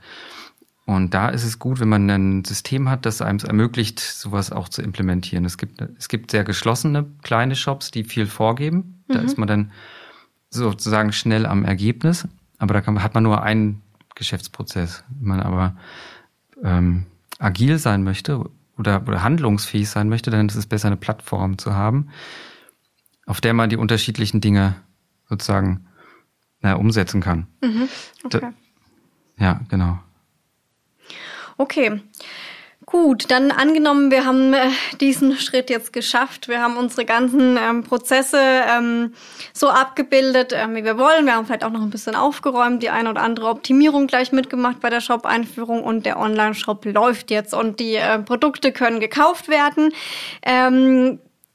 Und 0.85 1.13
da 1.13 1.29
ist 1.29 1.43
es 1.43 1.59
gut, 1.59 1.79
wenn 1.79 1.89
man 1.89 2.09
ein 2.09 2.45
System 2.45 2.89
hat, 2.89 3.05
das 3.05 3.21
einem 3.21 3.37
es 3.37 3.43
ermöglicht, 3.43 3.99
sowas 3.99 4.51
auch 4.51 4.69
zu 4.69 4.81
implementieren. 4.81 5.43
Es 5.43 5.57
gibt, 5.57 5.81
es 5.81 6.07
gibt 6.07 6.31
sehr 6.31 6.45
geschlossene 6.45 7.05
kleine 7.23 7.55
Shops, 7.55 7.91
die 7.91 8.05
viel 8.05 8.25
vorgeben. 8.25 9.03
Da 9.09 9.19
mhm. 9.19 9.25
ist 9.25 9.37
man 9.37 9.47
dann 9.47 9.71
sozusagen 10.49 11.11
schnell 11.11 11.45
am 11.45 11.65
Ergebnis. 11.65 12.27
Aber 12.57 12.73
da 12.73 12.81
kann, 12.81 13.03
hat 13.03 13.15
man 13.15 13.23
nur 13.23 13.43
einen 13.43 13.81
Geschäftsprozess. 14.15 15.03
Wenn 15.09 15.27
man 15.27 15.39
aber 15.41 15.75
ähm, 16.63 17.05
agil 17.37 17.79
sein 17.79 18.03
möchte 18.03 18.49
oder, 18.77 19.01
oder 19.07 19.23
handlungsfähig 19.23 19.89
sein 19.89 20.09
möchte, 20.09 20.31
dann 20.31 20.47
ist 20.47 20.55
es 20.55 20.67
besser, 20.67 20.87
eine 20.87 20.97
Plattform 20.97 21.57
zu 21.57 21.73
haben, 21.73 22.09
auf 23.25 23.41
der 23.41 23.53
man 23.53 23.69
die 23.69 23.77
unterschiedlichen 23.77 24.41
Dinge 24.41 24.75
sozusagen 25.29 25.87
na, 26.61 26.73
umsetzen 26.75 27.21
kann. 27.21 27.47
Mhm. 27.61 27.89
Okay. 28.23 28.39
Da, 28.41 28.53
ja, 29.43 29.61
genau. 29.69 29.99
Okay. 31.57 32.01
Gut, 32.89 33.29
dann 33.31 33.51
angenommen, 33.51 34.11
wir 34.11 34.23
haben 34.23 34.53
äh, 34.53 34.69
diesen 35.01 35.35
Schritt 35.35 35.69
jetzt 35.69 35.91
geschafft. 35.91 36.47
Wir 36.47 36.61
haben 36.61 36.77
unsere 36.77 37.03
ganzen 37.03 37.57
ähm, 37.57 37.83
Prozesse 37.83 38.39
ähm, 38.39 39.13
so 39.51 39.67
abgebildet, 39.67 40.53
ähm, 40.55 40.73
wie 40.73 40.85
wir 40.85 40.97
wollen. 40.97 41.25
Wir 41.25 41.33
haben 41.33 41.45
vielleicht 41.45 41.65
auch 41.65 41.69
noch 41.69 41.81
ein 41.81 41.89
bisschen 41.89 42.15
aufgeräumt, 42.15 42.81
die 42.81 42.89
eine 42.89 43.09
oder 43.09 43.23
andere 43.23 43.49
Optimierung 43.49 44.07
gleich 44.07 44.31
mitgemacht 44.31 44.79
bei 44.79 44.89
der 44.89 45.01
Shop-Einführung 45.01 45.83
und 45.83 46.05
der 46.05 46.17
Online-Shop 46.17 46.85
läuft 46.85 47.29
jetzt 47.29 47.53
und 47.53 47.81
die 47.81 47.95
äh, 47.95 48.19
Produkte 48.19 48.71
können 48.71 49.01
gekauft 49.01 49.49
werden. 49.49 49.91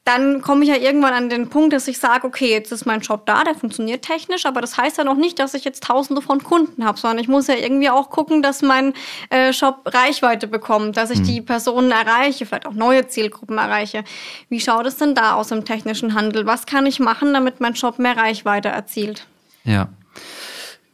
Dann 0.04 0.42
komme 0.42 0.64
ich 0.64 0.68
ja 0.68 0.76
irgendwann 0.76 1.14
an 1.14 1.28
den 1.28 1.48
Punkt, 1.48 1.72
dass 1.72 1.86
ich 1.86 1.98
sage, 1.98 2.26
okay, 2.26 2.50
jetzt 2.50 2.72
ist 2.72 2.86
mein 2.86 3.04
Shop 3.04 3.24
da, 3.24 3.44
der 3.44 3.54
funktioniert 3.54 4.04
technisch, 4.04 4.46
aber 4.46 4.60
das 4.60 4.76
heißt 4.76 4.98
ja 4.98 5.04
noch 5.04 5.16
nicht, 5.16 5.38
dass 5.38 5.54
ich 5.54 5.64
jetzt 5.64 5.84
Tausende 5.84 6.20
von 6.20 6.42
Kunden 6.42 6.84
habe, 6.84 6.98
sondern 6.98 7.18
ich 7.18 7.28
muss 7.28 7.46
ja 7.46 7.54
irgendwie 7.54 7.88
auch 7.88 8.10
gucken, 8.10 8.42
dass 8.42 8.62
mein 8.62 8.94
äh, 9.30 9.52
Shop 9.52 9.82
Reichweite 9.84 10.48
bekommt, 10.48 10.96
dass 10.96 11.10
ich 11.10 11.20
mhm. 11.20 11.24
die 11.24 11.40
Personen 11.40 11.92
erreiche, 11.92 12.46
vielleicht 12.46 12.66
auch 12.66 12.72
neue 12.72 13.06
Zielgruppen 13.06 13.58
erreiche. 13.58 14.02
Wie 14.48 14.60
schaut 14.60 14.86
es 14.86 14.96
denn 14.96 15.14
da 15.14 15.34
aus 15.34 15.52
im 15.52 15.64
technischen 15.64 16.14
Handel? 16.14 16.46
Was 16.46 16.66
kann 16.66 16.84
ich 16.86 16.98
machen, 16.98 17.32
damit 17.32 17.60
mein 17.60 17.76
Shop 17.76 18.00
mehr 18.00 18.16
Reichweite 18.16 18.70
erzielt? 18.70 19.26
Ja. 19.64 19.88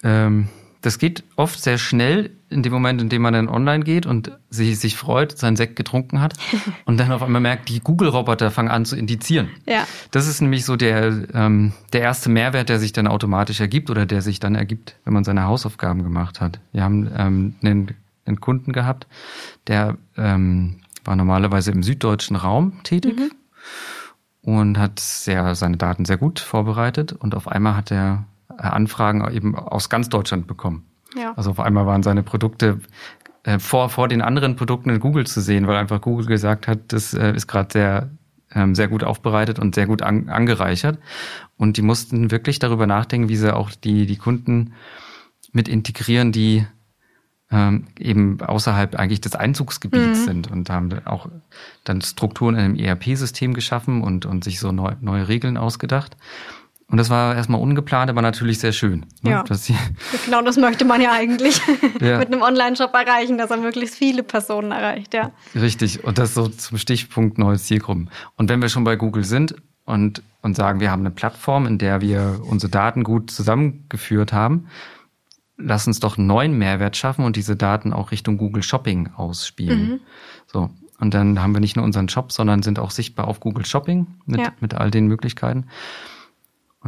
Ähm 0.05 0.49
das 0.81 0.99
geht 0.99 1.25
oft 1.37 1.61
sehr 1.61 1.79
schnell 1.79 2.31
in 2.51 2.63
dem 2.63 2.73
Moment, 2.73 3.01
in 3.01 3.09
dem 3.09 3.23
man 3.23 3.35
dann 3.35 3.49
online 3.49 3.85
geht 3.85 4.07
und 4.07 4.33
sich, 4.49 4.79
sich 4.79 4.97
freut, 4.97 5.37
seinen 5.37 5.57
Sekt 5.57 5.77
getrunken 5.77 6.21
hat 6.21 6.35
und 6.85 6.99
dann 6.99 7.13
auf 7.13 7.23
einmal 7.23 7.41
merkt, 7.41 7.69
die 7.69 7.81
Google-Roboter 7.81 8.51
fangen 8.51 8.71
an 8.71 8.85
zu 8.85 8.97
indizieren. 8.97 9.51
Ja. 9.67 9.87
Das 10.11 10.27
ist 10.27 10.41
nämlich 10.41 10.65
so 10.65 10.77
der, 10.77 11.25
ähm, 11.35 11.73
der 11.93 12.03
erste 12.03 12.31
Mehrwert, 12.31 12.69
der 12.69 12.79
sich 12.79 12.93
dann 12.93 13.07
automatisch 13.07 13.61
ergibt 13.61 13.91
oder 13.91 14.07
der 14.07 14.23
sich 14.23 14.41
dann 14.41 14.55
ergibt, 14.55 14.97
wenn 15.05 15.13
man 15.13 15.25
seine 15.25 15.45
Hausaufgaben 15.45 16.03
gemacht 16.03 16.41
hat. 16.41 16.61
Wir 16.73 16.83
haben 16.83 17.11
ähm, 17.17 17.55
einen, 17.63 17.95
einen 18.25 18.41
Kunden 18.41 18.73
gehabt, 18.73 19.07
der 19.67 19.99
ähm, 20.17 20.81
war 21.05 21.17
normalerweise 21.17 21.73
im 21.73 21.83
süddeutschen 21.83 22.37
Raum 22.37 22.83
tätig. 22.83 23.19
Mhm. 23.19 23.31
Und 24.41 24.79
hat 24.79 24.99
sehr, 24.99 25.55
seine 25.55 25.77
Daten 25.77 26.07
sehr 26.07 26.17
gut 26.17 26.39
vorbereitet 26.39 27.13
und 27.13 27.35
auf 27.35 27.49
einmal 27.49 27.77
hat 27.77 27.91
er 27.91 28.25
Anfragen 28.59 29.29
eben 29.33 29.55
aus 29.55 29.89
ganz 29.89 30.09
Deutschland 30.09 30.47
bekommen. 30.47 30.85
Ja. 31.17 31.33
Also 31.37 31.51
auf 31.51 31.61
einmal 31.61 31.87
waren 31.87 32.03
seine 32.03 32.23
Produkte 32.23 32.81
äh, 33.45 33.59
vor, 33.59 33.89
vor 33.89 34.09
den 34.09 34.21
anderen 34.21 34.57
Produkten 34.57 34.91
in 34.91 35.01
Google 35.01 35.27
zu 35.27 35.41
sehen, 35.41 35.67
weil 35.67 35.77
einfach 35.77 36.01
Google 36.01 36.27
gesagt 36.27 36.69
hat, 36.69 36.81
das 36.89 37.15
äh, 37.15 37.33
ist 37.33 37.47
gerade 37.47 37.73
sehr, 37.73 38.11
ähm, 38.53 38.75
sehr 38.75 38.89
gut 38.89 39.05
aufbereitet 39.05 39.59
und 39.59 39.75
sehr 39.75 39.87
gut 39.87 40.03
an, 40.03 40.29
angereichert. 40.29 40.99
Und 41.57 41.77
die 41.77 41.83
mussten 41.83 42.31
wirklich 42.31 42.59
darüber 42.59 42.87
nachdenken, 42.87 43.29
wie 43.29 43.37
sie 43.37 43.55
auch 43.55 43.71
die, 43.71 44.07
die 44.07 44.17
Kunden 44.17 44.75
mit 45.53 45.69
integrieren, 45.69 46.33
die 46.33 46.67
ähm, 47.51 47.87
eben 47.99 48.41
außerhalb 48.41 48.97
eigentlich 48.97 49.23
des 49.23 49.35
Einzugsgebiets 49.35 50.21
mhm. 50.21 50.25
sind 50.25 50.51
und 50.51 50.69
haben 50.69 50.91
auch 51.07 51.29
dann 51.85 52.03
Strukturen 52.03 52.55
in 52.55 52.61
einem 52.61 52.77
ERP-System 52.77 53.55
geschaffen 53.55 54.03
und, 54.03 54.27
und 54.27 54.45
sich 54.45 54.61
so 54.61 54.73
neu, 54.73 54.93
neue 55.01 55.29
Regeln 55.29 55.57
ausgedacht. 55.57 56.17
Und 56.91 56.97
das 56.97 57.11
war 57.11 57.37
erstmal 57.37 57.61
ungeplant, 57.61 58.09
aber 58.09 58.23
natürlich 58.23 58.61
sehr 58.61 58.73
schön. 58.73 59.05
Ne? 59.21 59.31
Ja. 59.31 59.45
genau 60.25 60.41
das 60.41 60.57
möchte 60.57 60.87
man 60.87 61.03
ja 61.03 61.13
eigentlich 61.13 61.61
ja. 62.01 62.19
mit 62.19 62.29
einem 62.29 62.41
Online-Shop 62.41 62.95
erreichen, 62.95 63.37
dass 63.37 63.51
er 63.51 63.59
möglichst 63.59 63.95
viele 63.95 64.23
Personen 64.23 64.73
erreicht, 64.73 65.13
ja. 65.13 65.33
Richtig. 65.55 66.03
Und 66.05 66.17
das 66.17 66.33
so 66.33 66.49
zum 66.49 66.79
Stichpunkt 66.79 67.37
neue 67.37 67.59
Zielgruppen. 67.59 68.09
Und 68.37 68.49
wenn 68.49 68.63
wir 68.63 68.71
schon 68.71 68.85
bei 68.85 68.97
Google 68.97 69.25
sind 69.25 69.55
und, 69.85 70.23
und 70.41 70.57
sagen, 70.57 70.81
wir 70.81 70.91
haben 70.91 71.01
eine 71.01 71.11
Plattform, 71.11 71.67
in 71.67 71.77
der 71.77 72.01
wir 72.01 72.41
unsere 72.49 72.71
Daten 72.71 73.05
gut 73.05 73.31
zusammengeführt 73.31 74.33
haben, 74.33 74.69
lass 75.59 75.87
uns 75.87 76.01
doch 76.01 76.17
einen 76.17 76.27
neuen 76.27 76.57
Mehrwert 76.57 76.97
schaffen 76.97 77.27
und 77.27 77.37
diese 77.37 77.55
Daten 77.55 77.93
auch 77.93 78.13
Richtung 78.13 78.39
Google 78.39 78.63
Shopping 78.63 79.11
ausspielen. 79.15 79.89
Mhm. 79.89 80.01
So. 80.47 80.71
Und 81.01 81.13
dann 81.13 81.43
haben 81.43 81.53
wir 81.53 81.61
nicht 81.61 81.77
nur 81.77 81.85
unseren 81.85 82.09
Shop, 82.09 82.33
sondern 82.33 82.63
sind 82.63 82.79
auch 82.79 82.91
sichtbar 82.91 83.29
auf 83.29 83.41
Google 83.41 83.67
Shopping 83.67 84.07
mit, 84.25 84.41
ja. 84.41 84.53
mit 84.61 84.75
all 84.75 84.91
den 84.91 85.07
Möglichkeiten. 85.07 85.67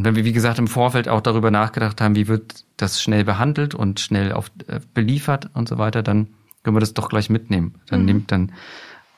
Und 0.00 0.06
wenn 0.06 0.16
wir, 0.16 0.24
wie 0.24 0.32
gesagt, 0.32 0.58
im 0.58 0.66
Vorfeld 0.66 1.10
auch 1.10 1.20
darüber 1.20 1.50
nachgedacht 1.50 2.00
haben, 2.00 2.14
wie 2.14 2.26
wird 2.26 2.64
das 2.78 3.02
schnell 3.02 3.22
behandelt 3.22 3.74
und 3.74 4.00
schnell 4.00 4.32
auf, 4.32 4.50
äh, 4.66 4.80
beliefert 4.94 5.50
und 5.52 5.68
so 5.68 5.76
weiter, 5.76 6.02
dann 6.02 6.28
können 6.62 6.74
wir 6.74 6.80
das 6.80 6.94
doch 6.94 7.10
gleich 7.10 7.28
mitnehmen. 7.28 7.74
Dann, 7.86 8.00
mhm. 8.00 8.06
nimmt, 8.06 8.32
dann 8.32 8.52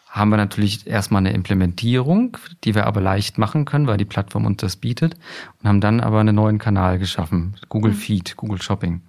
haben 0.09 0.31
wir 0.31 0.39
natürlich 0.39 0.89
erstmal 0.89 1.21
eine 1.21 1.35
Implementierung, 1.35 2.37
die 2.65 2.75
wir 2.75 2.89
aber 2.89 3.01
leicht 3.01 3.39
machen 3.39 3.65
können, 3.65 3.87
weil 3.87 3.97
die 3.97 4.05
Plattform 4.05 4.45
uns 4.45 4.57
das 4.57 4.75
bietet 4.75 5.15
und 5.61 5.69
haben 5.69 5.81
dann 5.81 6.01
aber 6.01 6.19
einen 6.19 6.35
neuen 6.35 6.59
Kanal 6.59 6.99
geschaffen, 6.99 7.55
Google 7.69 7.93
mhm. 7.93 7.99
Feed, 7.99 8.37
Google 8.37 8.61
Shopping. 8.61 9.03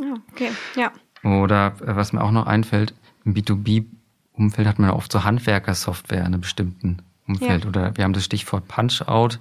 Ja, 0.00 0.14
okay, 0.32 0.48
ja. 0.76 0.92
Oder 1.30 1.74
äh, 1.82 1.94
was 1.94 2.14
mir 2.14 2.22
auch 2.22 2.32
noch 2.32 2.46
einfällt, 2.46 2.94
im 3.26 3.34
B2B-Umfeld 3.34 4.66
hat 4.66 4.78
man 4.78 4.88
oft 4.92 5.12
so 5.12 5.24
Handwerkersoftware 5.24 6.20
in 6.20 6.24
einem 6.24 6.40
bestimmten 6.40 7.02
Umfeld. 7.28 7.64
Ja. 7.64 7.68
Oder 7.68 7.96
wir 7.96 8.04
haben 8.04 8.12
das 8.12 8.24
Stichwort 8.24 8.68
Punch-Out. 8.68 9.38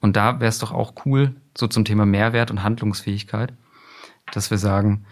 Und 0.00 0.16
da 0.16 0.40
wäre 0.40 0.48
es 0.48 0.58
doch 0.58 0.72
auch 0.72 0.94
cool, 1.04 1.34
so 1.56 1.66
zum 1.66 1.84
Thema 1.84 2.06
Mehrwert 2.06 2.50
und 2.50 2.62
Handlungsfähigkeit, 2.62 3.52
dass 4.32 4.50
wir 4.50 4.58
sagen, 4.58 5.04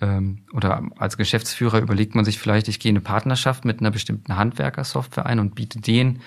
ähm, 0.00 0.42
oder 0.52 0.82
als 0.98 1.16
Geschäftsführer 1.16 1.80
überlegt 1.80 2.14
man 2.14 2.24
sich 2.24 2.38
vielleicht, 2.38 2.68
ich 2.68 2.80
gehe 2.80 2.90
in 2.90 2.96
eine 2.96 3.04
Partnerschaft 3.04 3.64
mit 3.64 3.80
einer 3.80 3.90
bestimmten 3.90 4.36
Handwerkersoftware 4.36 5.26
ein 5.26 5.38
und 5.38 5.54
biete 5.54 5.80
denen 5.80 6.20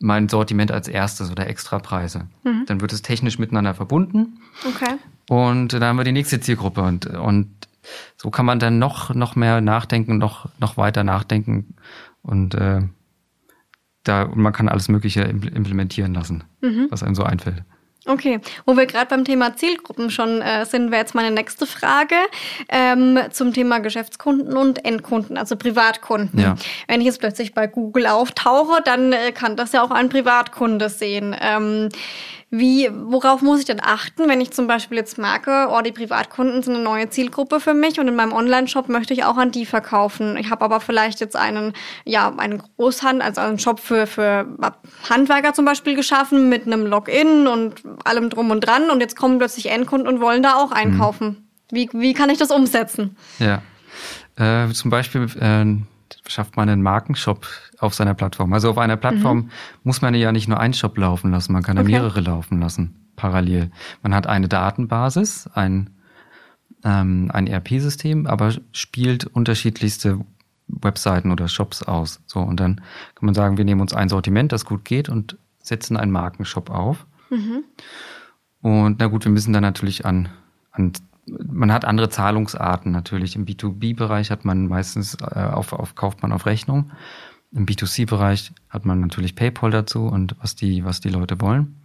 mein 0.00 0.28
Sortiment 0.28 0.72
als 0.72 0.88
erstes 0.88 1.30
oder 1.30 1.46
Extrapreise. 1.46 2.26
Mhm. 2.42 2.64
Dann 2.66 2.80
wird 2.80 2.92
es 2.92 3.02
technisch 3.02 3.38
miteinander 3.38 3.74
verbunden. 3.74 4.40
Okay. 4.66 4.96
Und 5.28 5.72
da 5.72 5.80
haben 5.80 5.96
wir 5.96 6.04
die 6.04 6.12
nächste 6.12 6.40
Zielgruppe 6.40 6.82
und, 6.82 7.06
und 7.06 7.68
so 8.16 8.30
kann 8.30 8.46
man 8.46 8.58
dann 8.58 8.78
noch, 8.78 9.14
noch 9.14 9.36
mehr 9.36 9.60
nachdenken, 9.60 10.18
noch, 10.18 10.48
noch 10.58 10.76
weiter 10.76 11.04
nachdenken 11.04 11.74
und 12.22 12.54
äh, 12.54 12.82
da 14.04 14.22
und 14.22 14.38
man 14.38 14.52
kann 14.52 14.68
alles 14.68 14.88
Mögliche 14.88 15.22
implementieren 15.22 16.14
lassen, 16.14 16.44
mhm. 16.60 16.88
was 16.90 17.02
einem 17.02 17.14
so 17.14 17.22
einfällt. 17.22 17.62
Okay, 18.04 18.40
wo 18.66 18.76
wir 18.76 18.86
gerade 18.86 19.06
beim 19.06 19.24
Thema 19.24 19.54
Zielgruppen 19.54 20.10
schon 20.10 20.42
äh, 20.42 20.66
sind, 20.66 20.90
wäre 20.90 21.02
jetzt 21.02 21.14
meine 21.14 21.30
nächste 21.30 21.66
Frage 21.66 22.16
ähm, 22.68 23.16
zum 23.30 23.52
Thema 23.52 23.78
Geschäftskunden 23.78 24.56
und 24.56 24.84
Endkunden, 24.84 25.36
also 25.36 25.54
Privatkunden. 25.54 26.40
Ja. 26.40 26.56
Wenn 26.88 27.00
ich 27.00 27.06
jetzt 27.06 27.20
plötzlich 27.20 27.54
bei 27.54 27.68
Google 27.68 28.08
auftauche, 28.08 28.82
dann 28.84 29.12
äh, 29.12 29.30
kann 29.30 29.56
das 29.56 29.70
ja 29.70 29.84
auch 29.84 29.92
ein 29.92 30.08
Privatkunde 30.08 30.88
sehen. 30.88 31.36
Ähm, 31.40 31.90
wie, 32.54 32.90
worauf 32.92 33.40
muss 33.40 33.60
ich 33.60 33.64
denn 33.64 33.80
achten, 33.82 34.28
wenn 34.28 34.42
ich 34.42 34.50
zum 34.50 34.66
Beispiel 34.66 34.98
jetzt 34.98 35.16
merke, 35.16 35.68
oh, 35.70 35.80
die 35.80 35.90
Privatkunden 35.90 36.62
sind 36.62 36.74
eine 36.74 36.84
neue 36.84 37.08
Zielgruppe 37.08 37.60
für 37.60 37.72
mich 37.72 37.98
und 37.98 38.08
in 38.08 38.14
meinem 38.14 38.34
Online-Shop 38.34 38.90
möchte 38.90 39.14
ich 39.14 39.24
auch 39.24 39.38
an 39.38 39.52
die 39.52 39.64
verkaufen. 39.64 40.36
Ich 40.36 40.50
habe 40.50 40.62
aber 40.62 40.78
vielleicht 40.80 41.20
jetzt 41.20 41.34
einen, 41.34 41.72
ja, 42.04 42.30
einen 42.36 42.62
Großhand, 42.76 43.22
also 43.22 43.40
einen 43.40 43.58
Shop 43.58 43.80
für, 43.80 44.06
für 44.06 44.46
Handwerker 45.08 45.54
zum 45.54 45.64
Beispiel 45.64 45.96
geschaffen 45.96 46.50
mit 46.50 46.66
einem 46.66 46.84
Login 46.84 47.46
und 47.46 47.82
allem 48.04 48.28
drum 48.28 48.50
und 48.50 48.60
dran 48.60 48.90
und 48.90 49.00
jetzt 49.00 49.16
kommen 49.16 49.38
plötzlich 49.38 49.70
Endkunden 49.70 50.06
und 50.06 50.20
wollen 50.20 50.42
da 50.42 50.56
auch 50.56 50.72
einkaufen. 50.72 51.28
Mhm. 51.28 51.46
Wie, 51.70 51.88
wie 51.94 52.12
kann 52.12 52.28
ich 52.28 52.36
das 52.36 52.50
umsetzen? 52.50 53.16
Ja, 53.38 53.62
äh, 54.36 54.70
zum 54.74 54.90
Beispiel 54.90 55.26
äh, 55.40 55.64
schafft 56.26 56.56
man 56.56 56.68
einen 56.68 56.82
Markenshop 56.82 57.46
auf 57.78 57.94
seiner 57.94 58.14
Plattform. 58.14 58.52
Also 58.52 58.70
auf 58.70 58.78
einer 58.78 58.96
Plattform 58.96 59.38
mhm. 59.38 59.50
muss 59.84 60.02
man 60.02 60.14
ja 60.14 60.32
nicht 60.32 60.48
nur 60.48 60.60
einen 60.60 60.74
Shop 60.74 60.96
laufen 60.98 61.30
lassen, 61.30 61.52
man 61.52 61.62
kann 61.62 61.76
ja 61.76 61.82
okay. 61.82 61.92
mehrere 61.92 62.20
laufen 62.20 62.60
lassen, 62.60 62.94
parallel. 63.16 63.70
Man 64.02 64.14
hat 64.14 64.26
eine 64.26 64.48
Datenbasis, 64.48 65.48
ein, 65.54 65.90
ähm, 66.84 67.30
ein 67.32 67.46
ERP-System, 67.46 68.26
aber 68.26 68.54
spielt 68.72 69.26
unterschiedlichste 69.26 70.20
Webseiten 70.68 71.30
oder 71.30 71.48
Shops 71.48 71.82
aus. 71.82 72.20
So, 72.26 72.40
und 72.40 72.60
dann 72.60 72.76
kann 72.76 73.26
man 73.26 73.34
sagen, 73.34 73.58
wir 73.58 73.64
nehmen 73.64 73.80
uns 73.80 73.92
ein 73.92 74.08
Sortiment, 74.08 74.52
das 74.52 74.64
gut 74.64 74.84
geht 74.84 75.08
und 75.08 75.36
setzen 75.62 75.96
einen 75.96 76.12
Markenshop 76.12 76.70
auf. 76.70 77.06
Mhm. 77.30 77.64
Und 78.60 79.00
na 79.00 79.06
gut, 79.08 79.24
wir 79.24 79.32
müssen 79.32 79.52
dann 79.52 79.62
natürlich 79.62 80.06
an, 80.06 80.28
an 80.70 80.92
man 81.26 81.72
hat 81.72 81.84
andere 81.84 82.08
Zahlungsarten 82.08 82.90
natürlich. 82.92 83.36
Im 83.36 83.46
B2B-Bereich 83.46 84.30
hat 84.30 84.44
man 84.44 84.66
meistens 84.66 85.16
äh, 85.20 85.38
auf, 85.38 85.72
auf 85.72 85.94
kauft 85.94 86.22
man 86.22 86.32
auf 86.32 86.46
Rechnung. 86.46 86.90
Im 87.52 87.66
B2C-Bereich 87.66 88.52
hat 88.68 88.84
man 88.84 89.00
natürlich 89.00 89.34
PayPal 89.34 89.70
dazu 89.70 90.06
und 90.06 90.36
was 90.40 90.56
die, 90.56 90.84
was 90.84 91.00
die 91.00 91.10
Leute 91.10 91.40
wollen. 91.40 91.76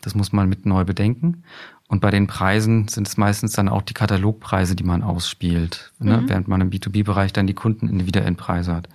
Das 0.00 0.14
muss 0.14 0.32
man 0.32 0.48
mit 0.48 0.66
neu 0.66 0.84
bedenken. 0.84 1.44
Und 1.88 2.00
bei 2.00 2.10
den 2.10 2.26
Preisen 2.26 2.88
sind 2.88 3.06
es 3.06 3.16
meistens 3.16 3.52
dann 3.52 3.68
auch 3.68 3.82
die 3.82 3.94
Katalogpreise, 3.94 4.74
die 4.74 4.84
man 4.84 5.02
ausspielt, 5.02 5.92
ne? 5.98 6.18
mhm. 6.18 6.28
während 6.28 6.48
man 6.48 6.60
im 6.60 6.70
B2B-Bereich 6.70 7.32
dann 7.32 7.46
die 7.46 7.54
Kunden 7.54 7.88
in 7.88 8.36
Preise 8.36 8.74
hat. 8.74 8.88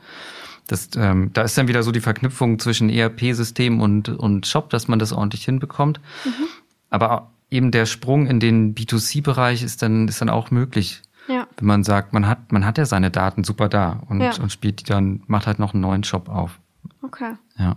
Das, 0.67 0.89
ähm, 0.97 1.31
da 1.33 1.43
ist 1.43 1.57
dann 1.57 1.67
wieder 1.67 1.83
so 1.83 1.91
die 1.91 2.01
Verknüpfung 2.01 2.59
zwischen 2.59 2.89
ERP-System 2.89 3.79
und, 3.79 4.09
und 4.09 4.47
Shop, 4.47 4.69
dass 4.69 4.87
man 4.87 4.99
das 4.99 5.13
ordentlich 5.13 5.45
hinbekommt. 5.45 6.01
Mhm. 6.25 6.47
Aber 6.89 7.31
eben 7.49 7.71
der 7.71 7.85
Sprung 7.85 8.27
in 8.27 8.39
den 8.39 8.75
B2C-Bereich 8.75 9.63
ist 9.63 9.81
dann, 9.81 10.07
ist 10.07 10.21
dann 10.21 10.29
auch 10.29 10.51
möglich. 10.51 11.01
Ja. 11.27 11.47
Wenn 11.57 11.67
man 11.67 11.83
sagt, 11.83 12.13
man 12.13 12.27
hat, 12.27 12.51
man 12.51 12.65
hat 12.65 12.77
ja 12.77 12.85
seine 12.85 13.11
Daten 13.11 13.43
super 13.43 13.69
da 13.69 14.01
und, 14.07 14.21
ja. 14.21 14.31
und 14.41 14.51
spielt 14.51 14.81
die 14.81 14.85
dann, 14.85 15.23
macht 15.27 15.47
halt 15.47 15.59
noch 15.59 15.73
einen 15.73 15.81
neuen 15.81 16.03
Shop 16.03 16.29
auf. 16.29 16.59
Okay. 17.01 17.33
Ja. 17.57 17.75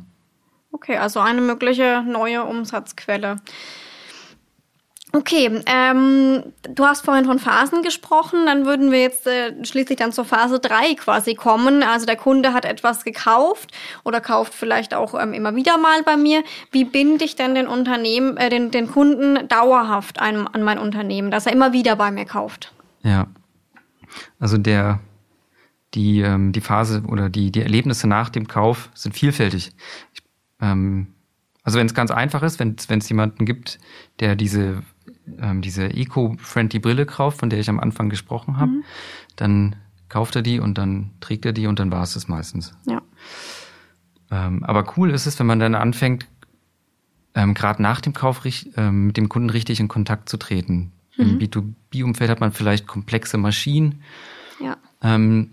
Okay, 0.73 0.97
also 0.97 1.21
eine 1.21 1.41
mögliche 1.41 2.05
neue 2.07 2.45
Umsatzquelle. 2.45 3.37
Okay, 5.13 5.63
ähm, 5.67 6.43
du 6.63 6.85
hast 6.85 7.05
vorhin 7.05 7.25
von 7.25 7.41
Phasen 7.41 7.83
gesprochen, 7.83 8.47
dann 8.47 8.65
würden 8.65 8.93
wir 8.93 9.01
jetzt 9.01 9.27
äh, 9.27 9.65
schließlich 9.65 9.99
dann 9.99 10.13
zur 10.13 10.25
Phase 10.25 10.61
3 10.61 10.95
quasi 10.95 11.35
kommen. 11.35 11.83
Also 11.83 12.07
der 12.07 12.17
Kunde 12.17 12.53
hat 12.53 12.65
etwas 12.65 13.03
gekauft 13.03 13.73
oder 14.05 14.21
kauft 14.21 14.55
vielleicht 14.55 14.95
auch 14.95 15.21
ähm, 15.21 15.33
immer 15.33 15.57
wieder 15.57 15.79
mal 15.79 16.03
bei 16.05 16.17
mir. 16.17 16.45
Wie 16.71 16.85
binde 16.85 17.25
ich 17.25 17.35
denn 17.35 17.57
den 17.57 17.67
Unternehmen, 17.67 18.37
äh, 18.37 18.51
den, 18.51 18.71
den 18.71 18.89
Kunden 18.89 19.49
dauerhaft 19.49 20.21
an, 20.21 20.47
an 20.47 20.63
mein 20.63 20.79
Unternehmen, 20.79 21.33
dass 21.33 21.47
er 21.47 21.53
immer 21.53 21.73
wieder 21.73 21.97
bei 21.97 22.13
mir 22.13 22.25
kauft? 22.25 22.73
Ja. 23.03 23.27
Also 24.39 24.59
der 24.59 25.01
die, 25.95 26.21
ähm, 26.21 26.53
die 26.53 26.61
Phase 26.61 27.03
oder 27.07 27.29
die, 27.29 27.51
die 27.51 27.63
Erlebnisse 27.63 28.07
nach 28.07 28.29
dem 28.29 28.47
Kauf 28.47 28.91
sind 28.95 29.13
vielfältig. 29.13 29.73
Ich, 30.15 30.23
ähm, 30.61 31.09
also 31.63 31.79
wenn 31.79 31.87
es 31.87 31.95
ganz 31.95 32.11
einfach 32.11 32.43
ist, 32.43 32.59
wenn 32.59 32.77
es 32.77 33.09
jemanden 33.09 33.45
gibt, 33.45 33.79
der 34.21 34.37
diese 34.37 34.83
ähm, 35.41 35.63
diese 35.63 35.87
eco-friendly 35.87 36.79
Brille 36.79 37.07
kauft, 37.07 37.39
von 37.39 37.51
der 37.51 37.59
ich 37.59 37.69
am 37.69 37.81
Anfang 37.81 38.09
gesprochen 38.09 38.59
habe, 38.59 38.71
mhm. 38.73 38.85
dann 39.37 39.77
kauft 40.09 40.37
er 40.37 40.43
die 40.43 40.61
und 40.61 40.77
dann 40.77 41.11
trägt 41.21 41.47
er 41.47 41.53
die 41.53 41.67
und 41.67 41.79
dann 41.79 41.91
war 41.93 42.03
es 42.03 42.15
das 42.15 42.29
meistens. 42.29 42.73
Ja. 42.87 43.01
Ähm, 44.31 44.63
aber 44.65 44.93
cool 44.97 45.11
ist 45.11 45.27
es, 45.27 45.39
wenn 45.39 45.47
man 45.47 45.59
dann 45.59 45.75
anfängt, 45.75 46.27
ähm, 47.35 47.55
gerade 47.55 47.83
nach 47.83 48.01
dem 48.01 48.13
Kauf 48.13 48.43
ähm, 48.77 49.07
mit 49.07 49.17
dem 49.17 49.29
Kunden 49.29 49.51
richtig 49.51 49.81
in 49.81 49.89
Kontakt 49.89 50.29
zu 50.29 50.37
treten. 50.37 50.93
Mhm. 51.17 51.25
Im 51.25 51.39
B2B-Umfeld 51.39 52.31
hat 52.31 52.41
man 52.41 52.53
vielleicht 52.53 52.87
komplexe 52.87 53.39
Maschinen, 53.39 54.03
ja. 54.61 54.77
ähm, 55.03 55.53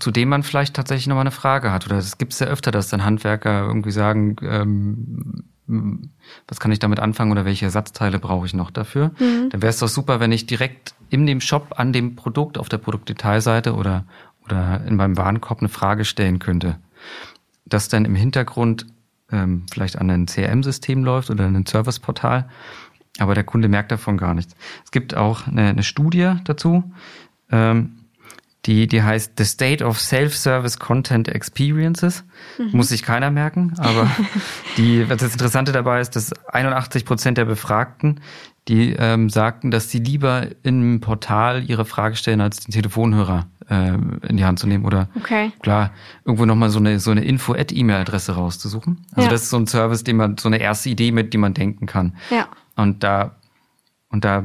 zu 0.00 0.10
denen 0.10 0.28
man 0.28 0.42
vielleicht 0.42 0.74
tatsächlich 0.74 1.06
nochmal 1.06 1.22
eine 1.22 1.30
Frage 1.30 1.72
hat. 1.72 1.86
Oder 1.86 1.96
es 1.96 2.18
gibt 2.18 2.32
es 2.32 2.40
ja 2.40 2.46
öfter, 2.46 2.70
dass 2.70 2.88
dann 2.88 3.04
Handwerker 3.04 3.66
irgendwie 3.66 3.92
sagen, 3.92 4.36
ähm, 4.42 5.44
was 5.66 6.60
kann 6.60 6.72
ich 6.72 6.78
damit 6.78 7.00
anfangen 7.00 7.32
oder 7.32 7.44
welche 7.44 7.64
Ersatzteile 7.64 8.18
brauche 8.18 8.46
ich 8.46 8.54
noch 8.54 8.70
dafür? 8.70 9.12
Mhm. 9.18 9.48
Dann 9.50 9.62
wäre 9.62 9.70
es 9.70 9.78
doch 9.78 9.88
super, 9.88 10.20
wenn 10.20 10.32
ich 10.32 10.46
direkt 10.46 10.94
in 11.08 11.26
dem 11.26 11.40
Shop 11.40 11.74
an 11.76 11.92
dem 11.92 12.16
Produkt 12.16 12.58
auf 12.58 12.68
der 12.68 12.78
Produktdetailseite 12.78 13.74
oder, 13.74 14.04
oder 14.44 14.82
in 14.86 14.96
meinem 14.96 15.16
Warenkorb 15.16 15.60
eine 15.60 15.68
Frage 15.68 16.04
stellen 16.04 16.38
könnte. 16.38 16.78
Das 17.64 17.88
dann 17.88 18.04
im 18.04 18.14
Hintergrund 18.14 18.86
ähm, 19.32 19.64
vielleicht 19.72 19.96
an 19.98 20.10
ein 20.10 20.26
CRM-System 20.26 21.02
läuft 21.02 21.30
oder 21.30 21.46
ein 21.46 21.66
Serviceportal, 21.66 22.48
aber 23.18 23.34
der 23.34 23.44
Kunde 23.44 23.68
merkt 23.68 23.90
davon 23.90 24.18
gar 24.18 24.34
nichts. 24.34 24.54
Es 24.84 24.90
gibt 24.90 25.14
auch 25.14 25.46
eine, 25.46 25.68
eine 25.68 25.82
Studie 25.82 26.34
dazu, 26.44 26.92
ähm, 27.50 28.03
Die, 28.66 28.86
die 28.86 29.02
heißt 29.02 29.32
The 29.36 29.44
State 29.44 29.84
of 29.84 30.00
Self-Service 30.00 30.78
Content 30.78 31.28
Experiences. 31.28 32.24
Mhm. 32.58 32.70
Muss 32.72 32.88
sich 32.88 33.02
keiner 33.02 33.30
merken, 33.30 33.74
aber 33.76 34.10
die, 34.76 35.08
was 35.08 35.18
das 35.18 35.32
Interessante 35.32 35.72
dabei 35.72 36.00
ist, 36.00 36.16
dass 36.16 36.32
81 36.46 37.04
Prozent 37.04 37.36
der 37.36 37.44
Befragten, 37.44 38.20
die 38.68 38.94
ähm, 38.98 39.28
sagten, 39.28 39.70
dass 39.70 39.90
sie 39.90 39.98
lieber 39.98 40.46
im 40.62 41.00
Portal 41.00 41.68
ihre 41.68 41.84
Frage 41.84 42.16
stellen, 42.16 42.40
als 42.40 42.60
den 42.60 42.72
Telefonhörer 42.72 43.46
äh, 43.68 43.92
in 44.28 44.38
die 44.38 44.44
Hand 44.44 44.58
zu 44.58 44.66
nehmen 44.66 44.86
oder 44.86 45.08
okay. 45.16 45.52
klar, 45.60 45.90
irgendwo 46.24 46.46
nochmal 46.46 46.70
so 46.70 46.78
eine, 46.78 46.98
so 46.98 47.10
eine 47.10 47.24
Info-Ad-E-Mail-Adresse 47.24 48.32
rauszusuchen. 48.32 49.04
Also 49.12 49.26
ja. 49.26 49.28
das 49.28 49.42
ist 49.42 49.50
so 49.50 49.58
ein 49.58 49.66
Service, 49.66 50.04
den 50.04 50.16
man, 50.16 50.38
so 50.38 50.48
eine 50.48 50.58
erste 50.58 50.88
Idee 50.88 51.12
mit, 51.12 51.34
die 51.34 51.38
man 51.38 51.52
denken 51.52 51.84
kann. 51.84 52.16
Ja. 52.30 52.48
Und 52.76 53.02
da, 53.02 53.36
und 54.08 54.24
da 54.24 54.44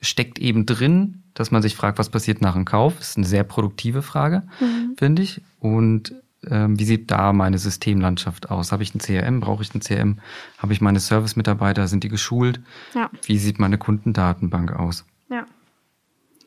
steckt 0.00 0.38
eben 0.38 0.64
drin, 0.64 1.22
dass 1.38 1.52
man 1.52 1.62
sich 1.62 1.76
fragt, 1.76 1.98
was 2.00 2.10
passiert 2.10 2.40
nach 2.40 2.54
dem 2.54 2.64
Kauf. 2.64 2.96
Das 2.98 3.10
ist 3.10 3.16
eine 3.16 3.26
sehr 3.26 3.44
produktive 3.44 4.02
Frage, 4.02 4.42
mhm. 4.58 4.94
finde 4.98 5.22
ich. 5.22 5.40
Und 5.60 6.12
ähm, 6.44 6.76
wie 6.80 6.84
sieht 6.84 7.12
da 7.12 7.32
meine 7.32 7.58
Systemlandschaft 7.58 8.50
aus? 8.50 8.72
Habe 8.72 8.82
ich 8.82 8.92
ein 8.92 8.98
CRM? 8.98 9.38
Brauche 9.38 9.62
ich 9.62 9.72
ein 9.72 9.80
CRM? 9.80 10.18
Habe 10.58 10.72
ich 10.72 10.80
meine 10.80 10.98
Service-Mitarbeiter? 10.98 11.86
Sind 11.86 12.02
die 12.02 12.08
geschult? 12.08 12.60
Ja. 12.92 13.08
Wie 13.22 13.38
sieht 13.38 13.60
meine 13.60 13.78
Kundendatenbank 13.78 14.72
aus? 14.72 15.04
Ja. 15.30 15.46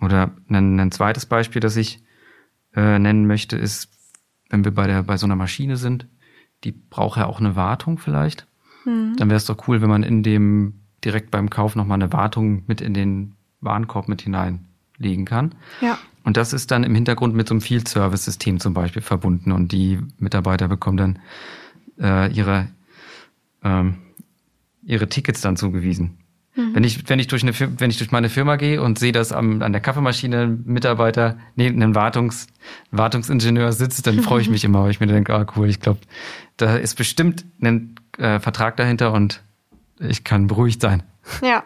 Oder 0.01 0.31
ein, 0.49 0.77
ein 0.77 0.91
zweites 0.91 1.25
Beispiel, 1.25 1.61
das 1.61 1.77
ich 1.77 2.03
äh, 2.75 2.99
nennen 2.99 3.27
möchte, 3.27 3.55
ist, 3.55 3.87
wenn 4.49 4.65
wir 4.65 4.73
bei 4.73 4.87
der 4.87 5.03
bei 5.03 5.15
so 5.15 5.25
einer 5.25 5.37
Maschine 5.37 5.77
sind, 5.77 6.05
die 6.65 6.73
braucht 6.73 7.17
ja 7.17 7.27
auch 7.27 7.39
eine 7.39 7.55
Wartung 7.55 7.97
vielleicht. 7.97 8.45
Mhm. 8.83 9.15
Dann 9.15 9.29
wäre 9.29 9.37
es 9.37 9.45
doch 9.45 9.69
cool, 9.69 9.81
wenn 9.81 9.89
man 9.89 10.03
in 10.03 10.21
dem 10.21 10.81
direkt 11.01 11.31
beim 11.31 11.49
Kauf 11.49 11.77
nochmal 11.77 11.95
eine 11.95 12.11
Wartung 12.11 12.63
mit 12.67 12.81
in 12.81 12.93
den 12.93 13.35
Warenkorb 13.61 14.09
mit 14.09 14.25
hineinlegen 15.01 15.25
kann. 15.25 15.55
Ja. 15.81 15.97
Und 16.23 16.37
das 16.37 16.53
ist 16.53 16.71
dann 16.71 16.83
im 16.83 16.93
Hintergrund 16.93 17.35
mit 17.35 17.47
so 17.47 17.53
einem 17.53 17.61
Field 17.61 17.87
Service 17.87 18.25
System 18.25 18.59
zum 18.59 18.73
Beispiel 18.73 19.01
verbunden 19.01 19.51
und 19.51 19.71
die 19.71 19.99
Mitarbeiter 20.19 20.67
bekommen 20.67 20.97
dann 20.97 21.19
äh, 21.99 22.31
ihre 22.31 22.67
ähm, 23.63 23.97
ihre 24.83 25.09
Tickets 25.09 25.41
dann 25.41 25.57
zugewiesen. 25.57 26.17
Mhm. 26.55 26.75
Wenn 26.75 26.83
ich 26.83 27.09
wenn 27.09 27.19
ich 27.19 27.27
durch 27.27 27.41
eine 27.41 27.53
wenn 27.57 27.89
ich 27.89 27.97
durch 27.97 28.11
meine 28.11 28.29
Firma 28.29 28.55
gehe 28.57 28.81
und 28.81 28.99
sehe, 28.99 29.11
dass 29.11 29.31
am, 29.31 29.63
an 29.63 29.71
der 29.71 29.81
Kaffeemaschine 29.81 30.41
ein 30.43 30.63
Mitarbeiter 30.65 31.37
neben 31.55 31.81
einem 31.81 31.95
Wartungs 31.95 32.47
Wartungsingenieur 32.91 33.71
sitzt, 33.71 34.05
dann 34.05 34.21
freue 34.21 34.41
ich 34.41 34.49
mich 34.51 34.63
immer, 34.63 34.83
weil 34.83 34.91
ich 34.91 34.99
mir 34.99 35.07
denke, 35.07 35.33
ah 35.33 35.45
cool, 35.55 35.69
ich 35.69 35.79
glaube, 35.79 36.01
da 36.57 36.75
ist 36.75 36.95
bestimmt 36.95 37.45
ein 37.61 37.95
äh, 38.19 38.39
Vertrag 38.39 38.77
dahinter 38.77 39.11
und 39.13 39.41
ich 39.99 40.23
kann 40.23 40.47
beruhigt 40.47 40.81
sein. 40.81 41.03
Ja. 41.41 41.63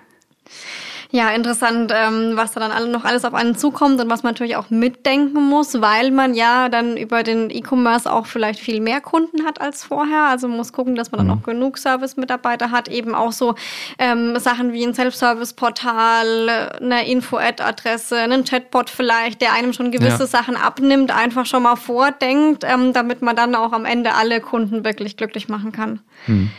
Ja, 1.12 1.30
interessant, 1.30 1.92
ähm, 1.96 2.32
was 2.36 2.54
da 2.54 2.60
dann 2.60 2.72
alle 2.72 2.88
noch 2.88 3.04
alles 3.04 3.26
auf 3.26 3.34
einen 3.34 3.56
zukommt 3.56 4.00
und 4.02 4.10
was 4.10 4.24
man 4.24 4.34
natürlich 4.34 4.56
auch 4.56 4.70
mitdenken 4.70 5.44
muss, 5.44 5.82
weil 5.82 6.12
man 6.12 6.34
ja 6.34 6.70
dann 6.70 6.98
über 6.98 7.24
den 7.24 7.50
E-Commerce 7.50 8.12
auch 8.12 8.26
vielleicht 8.26 8.60
viel 8.60 8.82
mehr 8.82 9.02
Kunden 9.02 9.46
hat 9.46 9.62
als 9.62 9.84
vorher. 9.84 10.24
Also 10.30 10.48
man 10.48 10.58
muss 10.58 10.74
gucken, 10.74 10.96
dass 10.96 11.12
man 11.12 11.20
dann 11.20 11.28
mhm. 11.28 11.34
auch 11.34 11.44
genug 11.44 11.78
Service-Mitarbeiter 11.78 12.72
hat, 12.72 12.88
eben 12.88 13.16
auch 13.16 13.32
so 13.32 13.56
ähm, 14.00 14.38
Sachen 14.40 14.74
wie 14.74 14.84
ein 14.84 14.94
Self-Service-Portal, 14.94 16.80
eine 16.82 17.08
Info-Ad-Adresse, 17.08 18.18
einen 18.18 18.44
Chatbot 18.44 18.90
vielleicht, 18.90 19.42
der 19.42 19.54
einem 19.54 19.74
schon 19.74 19.92
gewisse 19.92 20.24
ja. 20.24 20.28
Sachen 20.28 20.56
abnimmt, 20.56 21.16
einfach 21.16 21.46
schon 21.46 21.64
mal 21.64 21.76
vordenkt, 21.76 22.64
ähm, 22.64 22.94
damit 22.94 23.22
man 23.22 23.36
dann 23.36 23.56
auch 23.56 23.74
am 23.74 23.86
Ende 23.86 24.14
alle 24.16 24.42
Kunden 24.42 24.84
wirklich 24.84 25.18
glücklich 25.18 25.48
machen 25.48 25.72
kann. 25.72 26.00
Mhm. 26.28 26.52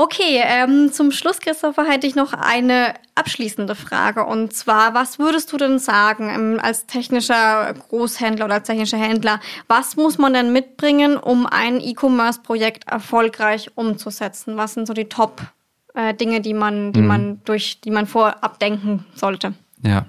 Okay, 0.00 0.40
ähm, 0.44 0.92
zum 0.92 1.10
Schluss, 1.10 1.40
Christopher, 1.40 1.84
hätte 1.84 2.06
ich 2.06 2.14
noch 2.14 2.32
eine 2.32 2.94
abschließende 3.16 3.74
Frage. 3.74 4.24
Und 4.24 4.52
zwar, 4.52 4.94
was 4.94 5.18
würdest 5.18 5.52
du 5.52 5.56
denn 5.56 5.80
sagen 5.80 6.30
ähm, 6.32 6.60
als 6.62 6.86
technischer 6.86 7.74
Großhändler 7.74 8.44
oder 8.44 8.54
als 8.54 8.68
technischer 8.68 8.96
Händler? 8.96 9.40
Was 9.66 9.96
muss 9.96 10.16
man 10.16 10.34
denn 10.34 10.52
mitbringen, 10.52 11.16
um 11.16 11.46
ein 11.46 11.80
E-Commerce-Projekt 11.80 12.88
erfolgreich 12.88 13.72
umzusetzen? 13.74 14.56
Was 14.56 14.74
sind 14.74 14.86
so 14.86 14.94
die 14.94 15.06
Top-Dinge, 15.06 16.36
äh, 16.36 16.40
die 16.42 16.54
man, 16.54 16.92
die 16.92 17.02
mhm. 17.02 17.06
man 17.08 17.40
durch, 17.44 17.80
die 17.80 17.90
man 17.90 18.06
vorab 18.06 18.60
denken 18.60 19.04
sollte? 19.16 19.54
Ja, 19.82 20.06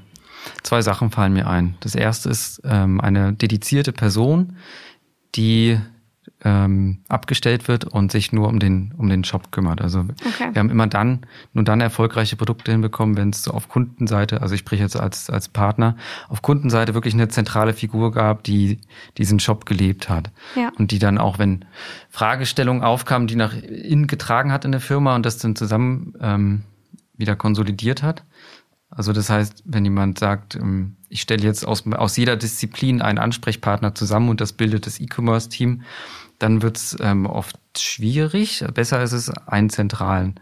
zwei 0.62 0.84
Sachen 0.84 1.10
fallen 1.10 1.34
mir 1.34 1.48
ein. 1.48 1.78
Das 1.80 1.96
erste 1.96 2.30
ist 2.30 2.62
ähm, 2.64 3.02
eine 3.02 3.34
dedizierte 3.34 3.92
Person, 3.92 4.56
die 5.34 5.80
ähm, 6.44 7.00
abgestellt 7.10 7.68
wird 7.68 7.84
und 7.84 8.12
sich 8.12 8.32
nur 8.32 8.48
um 8.48 8.60
den 8.60 8.94
um 8.98 9.10
den 9.10 9.24
Shop 9.24 9.52
kümmert. 9.52 9.82
Also 9.82 10.00
okay. 10.00 10.50
wir 10.54 10.60
haben 10.60 10.70
immer 10.70 10.88
dann 10.88 11.26
nur 11.54 11.66
dann 11.66 11.82
erfolgreiche 11.82 12.38
Produkte 12.38 12.72
hinbekommen, 12.72 13.18
wenn 13.18 13.32
es 13.32 13.44
so 13.44 13.52
auf 13.52 13.68
Kundenseite, 13.68 14.42
also 14.42 14.54
ich 14.54 14.62
spreche 14.62 14.84
jetzt 14.84 14.96
als 14.98 15.30
als 15.30 15.50
Partner, 15.50 15.98
auf 16.30 16.42
Kundenseite 16.42 16.94
wirklich 16.94 17.14
eine 17.14 17.28
zentrale 17.28 17.74
Figur 17.74 18.12
gab, 18.12 18.44
die 18.44 18.80
diesen 19.18 19.40
Shop 19.40 19.66
gelebt 19.66 20.08
hat 20.08 20.32
ja. 20.56 20.72
und 20.78 20.92
die 20.92 21.00
dann 21.00 21.18
auch, 21.18 21.40
wenn 21.40 21.66
Fragestellungen 22.10 22.84
aufkamen, 22.84 23.28
die 23.28 23.36
nach 23.36 23.54
innen 23.54 24.08
getragen 24.08 24.52
hat 24.52 24.64
in 24.64 24.72
der 24.72 24.82
Firma 24.82 25.16
und 25.16 25.26
das 25.26 25.40
dann 25.40 25.58
zusammen 25.58 26.14
ähm, 26.22 26.64
wieder 27.18 27.36
konsolidiert 27.36 28.02
hat. 28.02 28.24
Also 28.90 29.14
das 29.14 29.30
heißt, 29.30 29.64
wenn 29.66 29.84
jemand 29.84 30.18
sagt, 30.20 30.56
ähm, 30.56 30.96
ich 31.10 31.22
stelle 31.22 31.44
jetzt 31.44 31.66
aus, 31.66 31.86
aus 31.86 32.18
jeder 32.18 32.38
Disziplin 32.38 33.02
einen 33.02 33.20
Ansprechpartner 33.20 33.94
zusammen 33.94 34.30
und 34.30 34.42
das 34.42 34.54
bildet 34.54 34.86
das 34.86 35.00
E-Commerce-Team, 35.00 35.84
dann 36.40 36.62
wird 36.62 36.78
es 36.78 36.98
ähm, 37.00 37.26
oft 37.26 37.58
schwierig. 37.78 38.64
Besser 38.74 39.04
ist 39.04 39.12
es, 39.12 39.30
einen 39.30 39.70
zentralen 39.70 40.40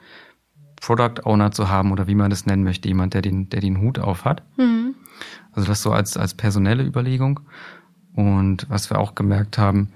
Product 0.80 1.26
Owner 1.26 1.52
zu 1.52 1.70
haben 1.70 1.92
oder 1.92 2.08
wie 2.08 2.16
man 2.16 2.30
das 2.30 2.46
nennen 2.46 2.64
möchte, 2.64 2.88
jemand, 2.88 3.16
der 3.16 3.22
den, 3.22 3.50
der 3.50 3.62
den 3.62 3.82
Hut 3.82 4.00
auf 4.00 4.24
hat. 4.24 4.44
Mhm. 4.58 4.96
Also 5.52 5.68
das 5.68 5.82
so 5.82 5.92
als, 5.92 6.16
als 6.16 6.36
personelle 6.36 6.84
Überlegung. 6.84 7.40
Und 8.14 8.68
was 8.70 8.90
wir 8.90 9.00
auch 9.00 9.16
gemerkt 9.16 9.58
haben, 9.58 9.90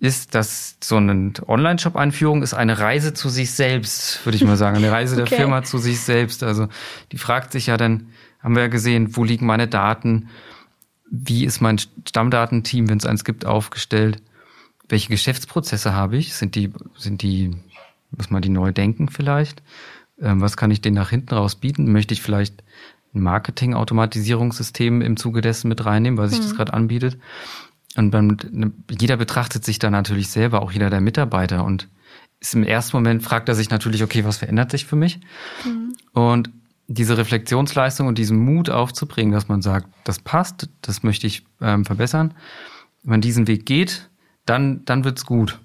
ist, 0.00 0.34
dass 0.34 0.76
so 0.82 0.96
eine 0.96 1.32
Online-Shop-Einführung 1.46 2.42
ist 2.42 2.54
eine 2.54 2.78
Reise 2.78 3.14
zu 3.14 3.28
sich 3.28 3.52
selbst, 3.52 4.24
würde 4.26 4.36
ich 4.36 4.44
mal 4.44 4.56
sagen, 4.56 4.76
eine 4.76 4.90
Reise 4.90 5.20
okay. 5.20 5.28
der 5.28 5.38
Firma 5.38 5.62
zu 5.62 5.78
sich 5.78 6.00
selbst. 6.00 6.42
Also 6.42 6.68
die 7.12 7.18
fragt 7.18 7.52
sich 7.52 7.66
ja 7.66 7.76
dann, 7.76 8.08
haben 8.42 8.54
wir 8.54 8.62
ja 8.62 8.68
gesehen, 8.68 9.16
wo 9.16 9.24
liegen 9.24 9.46
meine 9.46 9.68
Daten, 9.68 10.28
wie 11.10 11.44
ist 11.44 11.60
mein 11.60 11.78
Stammdatenteam, 11.78 12.88
wenn 12.88 12.98
es 12.98 13.06
eins 13.06 13.24
gibt, 13.24 13.46
aufgestellt 13.46 14.22
welche 14.88 15.08
Geschäftsprozesse 15.08 15.94
habe 15.94 16.16
ich? 16.16 16.34
Sind 16.34 16.54
die, 16.54 16.72
sind 16.96 17.22
die, 17.22 17.56
muss 18.10 18.30
man 18.30 18.42
die 18.42 18.48
neu 18.48 18.72
denken 18.72 19.08
vielleicht? 19.08 19.62
Ähm, 20.20 20.40
was 20.40 20.56
kann 20.56 20.70
ich 20.70 20.80
denen 20.80 20.96
nach 20.96 21.10
hinten 21.10 21.34
raus 21.34 21.56
bieten? 21.56 21.92
Möchte 21.92 22.14
ich 22.14 22.22
vielleicht 22.22 22.62
ein 23.14 23.20
Marketing-Automatisierungssystem 23.22 25.00
im 25.02 25.16
Zuge 25.16 25.40
dessen 25.40 25.68
mit 25.68 25.84
reinnehmen, 25.84 26.18
weil 26.18 26.28
sich 26.28 26.40
mhm. 26.40 26.44
das 26.44 26.54
gerade 26.56 26.74
anbietet? 26.74 27.18
Und 27.96 28.10
dann, 28.10 28.36
ne, 28.50 28.72
jeder 28.90 29.16
betrachtet 29.16 29.64
sich 29.64 29.78
da 29.78 29.90
natürlich 29.90 30.28
selber, 30.28 30.62
auch 30.62 30.72
jeder 30.72 30.90
der 30.90 31.00
Mitarbeiter 31.00 31.64
und 31.64 31.88
ist 32.40 32.54
im 32.54 32.64
ersten 32.64 32.96
Moment 32.96 33.22
fragt 33.22 33.48
er 33.48 33.54
sich 33.54 33.70
natürlich, 33.70 34.02
okay, 34.02 34.24
was 34.24 34.38
verändert 34.38 34.70
sich 34.70 34.84
für 34.84 34.96
mich? 34.96 35.20
Mhm. 35.64 35.94
Und 36.12 36.50
diese 36.86 37.16
Reflexionsleistung 37.16 38.06
und 38.06 38.18
diesen 38.18 38.36
Mut 38.36 38.68
aufzubringen, 38.68 39.32
dass 39.32 39.48
man 39.48 39.62
sagt, 39.62 39.88
das 40.04 40.18
passt, 40.18 40.68
das 40.82 41.02
möchte 41.02 41.26
ich 41.26 41.46
ähm, 41.62 41.84
verbessern. 41.84 42.34
Wenn 43.02 43.10
man 43.12 43.20
diesen 43.22 43.46
Weg 43.46 43.64
geht, 43.64 44.10
dann, 44.46 44.84
dann 44.84 45.04
wird's 45.04 45.26
gut. 45.26 45.60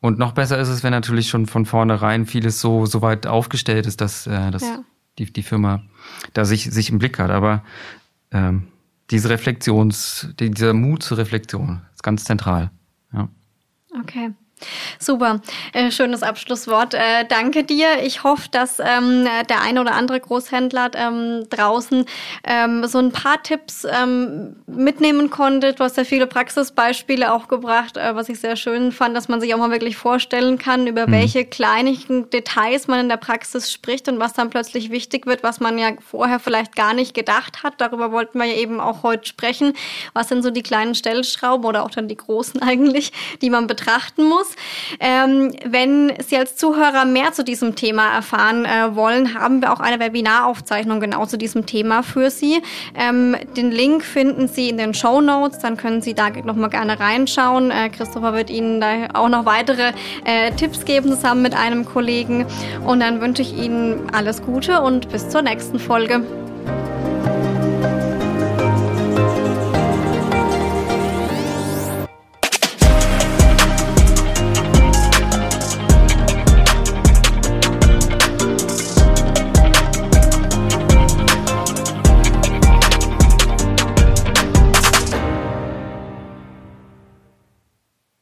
Und 0.00 0.18
noch 0.18 0.32
besser 0.32 0.58
ist 0.58 0.68
es, 0.68 0.82
wenn 0.82 0.90
natürlich 0.90 1.28
schon 1.28 1.46
von 1.46 1.64
vornherein 1.64 2.26
vieles 2.26 2.60
so, 2.60 2.86
so 2.86 3.02
weit 3.02 3.26
aufgestellt 3.26 3.86
ist, 3.86 4.00
dass, 4.00 4.26
äh, 4.26 4.50
dass 4.50 4.62
ja. 4.62 4.84
die, 5.18 5.32
die 5.32 5.44
Firma 5.44 5.82
da 6.32 6.44
sich, 6.44 6.64
sich 6.64 6.90
im 6.90 6.98
Blick 6.98 7.18
hat. 7.18 7.30
Aber 7.30 7.62
ähm, 8.32 8.68
diese 9.10 9.30
Reflexions, 9.30 10.28
dieser 10.40 10.72
Mut 10.72 11.02
zur 11.04 11.18
Reflexion 11.18 11.82
ist 11.94 12.02
ganz 12.02 12.24
zentral. 12.24 12.70
Ja. 13.12 13.28
Okay. 14.00 14.30
Super, 14.98 15.40
äh, 15.72 15.90
schönes 15.90 16.22
Abschlusswort. 16.22 16.94
Äh, 16.94 17.24
danke 17.28 17.64
dir. 17.64 18.02
Ich 18.02 18.24
hoffe, 18.24 18.48
dass 18.50 18.78
ähm, 18.78 19.26
der 19.48 19.62
eine 19.62 19.80
oder 19.80 19.94
andere 19.94 20.20
Großhändler 20.20 20.90
ähm, 20.94 21.46
draußen 21.50 22.04
ähm, 22.44 22.86
so 22.86 22.98
ein 22.98 23.12
paar 23.12 23.42
Tipps 23.42 23.86
mitnehmen 24.66 25.30
konnte. 25.30 25.72
Du 25.72 25.84
hast 25.84 25.96
ja 25.96 26.04
viele 26.04 26.26
Praxisbeispiele 26.26 27.32
auch 27.32 27.48
gebracht, 27.48 27.96
äh, 27.96 28.14
was 28.14 28.28
ich 28.28 28.40
sehr 28.40 28.56
schön 28.56 28.92
fand, 28.92 29.16
dass 29.16 29.28
man 29.28 29.40
sich 29.40 29.54
auch 29.54 29.58
mal 29.58 29.70
wirklich 29.70 29.96
vorstellen 29.96 30.58
kann, 30.58 30.86
über 30.86 31.06
mhm. 31.06 31.12
welche 31.12 31.44
kleinen 31.44 32.30
Details 32.30 32.88
man 32.88 33.00
in 33.00 33.08
der 33.08 33.16
Praxis 33.16 33.72
spricht 33.72 34.08
und 34.08 34.18
was 34.18 34.32
dann 34.32 34.50
plötzlich 34.50 34.90
wichtig 34.90 35.26
wird, 35.26 35.42
was 35.42 35.60
man 35.60 35.78
ja 35.78 35.90
vorher 36.00 36.38
vielleicht 36.38 36.76
gar 36.76 36.94
nicht 36.94 37.14
gedacht 37.14 37.62
hat. 37.62 37.74
Darüber 37.78 38.12
wollten 38.12 38.38
wir 38.38 38.46
ja 38.46 38.56
eben 38.56 38.80
auch 38.80 39.02
heute 39.02 39.26
sprechen. 39.26 39.74
Was 40.14 40.28
sind 40.28 40.42
so 40.42 40.50
die 40.50 40.62
kleinen 40.62 40.94
Stellschrauben 40.94 41.66
oder 41.66 41.84
auch 41.84 41.90
dann 41.90 42.08
die 42.08 42.16
großen 42.16 42.62
eigentlich, 42.62 43.12
die 43.40 43.50
man 43.50 43.66
betrachten 43.66 44.24
muss? 44.24 44.51
Ähm, 45.00 45.52
wenn 45.64 46.12
Sie 46.26 46.36
als 46.36 46.56
Zuhörer 46.56 47.04
mehr 47.04 47.32
zu 47.32 47.44
diesem 47.44 47.74
Thema 47.74 48.14
erfahren 48.14 48.64
äh, 48.64 48.94
wollen, 48.94 49.34
haben 49.34 49.60
wir 49.60 49.72
auch 49.72 49.80
eine 49.80 49.98
Webinaraufzeichnung 50.00 51.00
genau 51.00 51.26
zu 51.26 51.36
diesem 51.36 51.66
Thema 51.66 52.02
für 52.02 52.30
Sie. 52.30 52.62
Ähm, 52.94 53.36
den 53.56 53.70
Link 53.70 54.04
finden 54.04 54.48
Sie 54.48 54.68
in 54.68 54.76
den 54.76 54.94
Show 54.94 55.20
Notes, 55.20 55.58
dann 55.58 55.76
können 55.76 56.02
Sie 56.02 56.14
da 56.14 56.30
nochmal 56.30 56.70
gerne 56.70 56.98
reinschauen. 56.98 57.70
Äh, 57.70 57.90
Christopher 57.90 58.34
wird 58.34 58.50
Ihnen 58.50 58.80
da 58.80 59.08
auch 59.14 59.28
noch 59.28 59.44
weitere 59.44 59.92
äh, 60.24 60.52
Tipps 60.52 60.84
geben 60.84 61.10
zusammen 61.10 61.42
mit 61.42 61.54
einem 61.54 61.84
Kollegen. 61.84 62.46
Und 62.86 63.00
dann 63.00 63.20
wünsche 63.20 63.42
ich 63.42 63.56
Ihnen 63.56 64.10
alles 64.12 64.42
Gute 64.42 64.80
und 64.80 65.08
bis 65.10 65.28
zur 65.28 65.42
nächsten 65.42 65.78
Folge. 65.78 66.22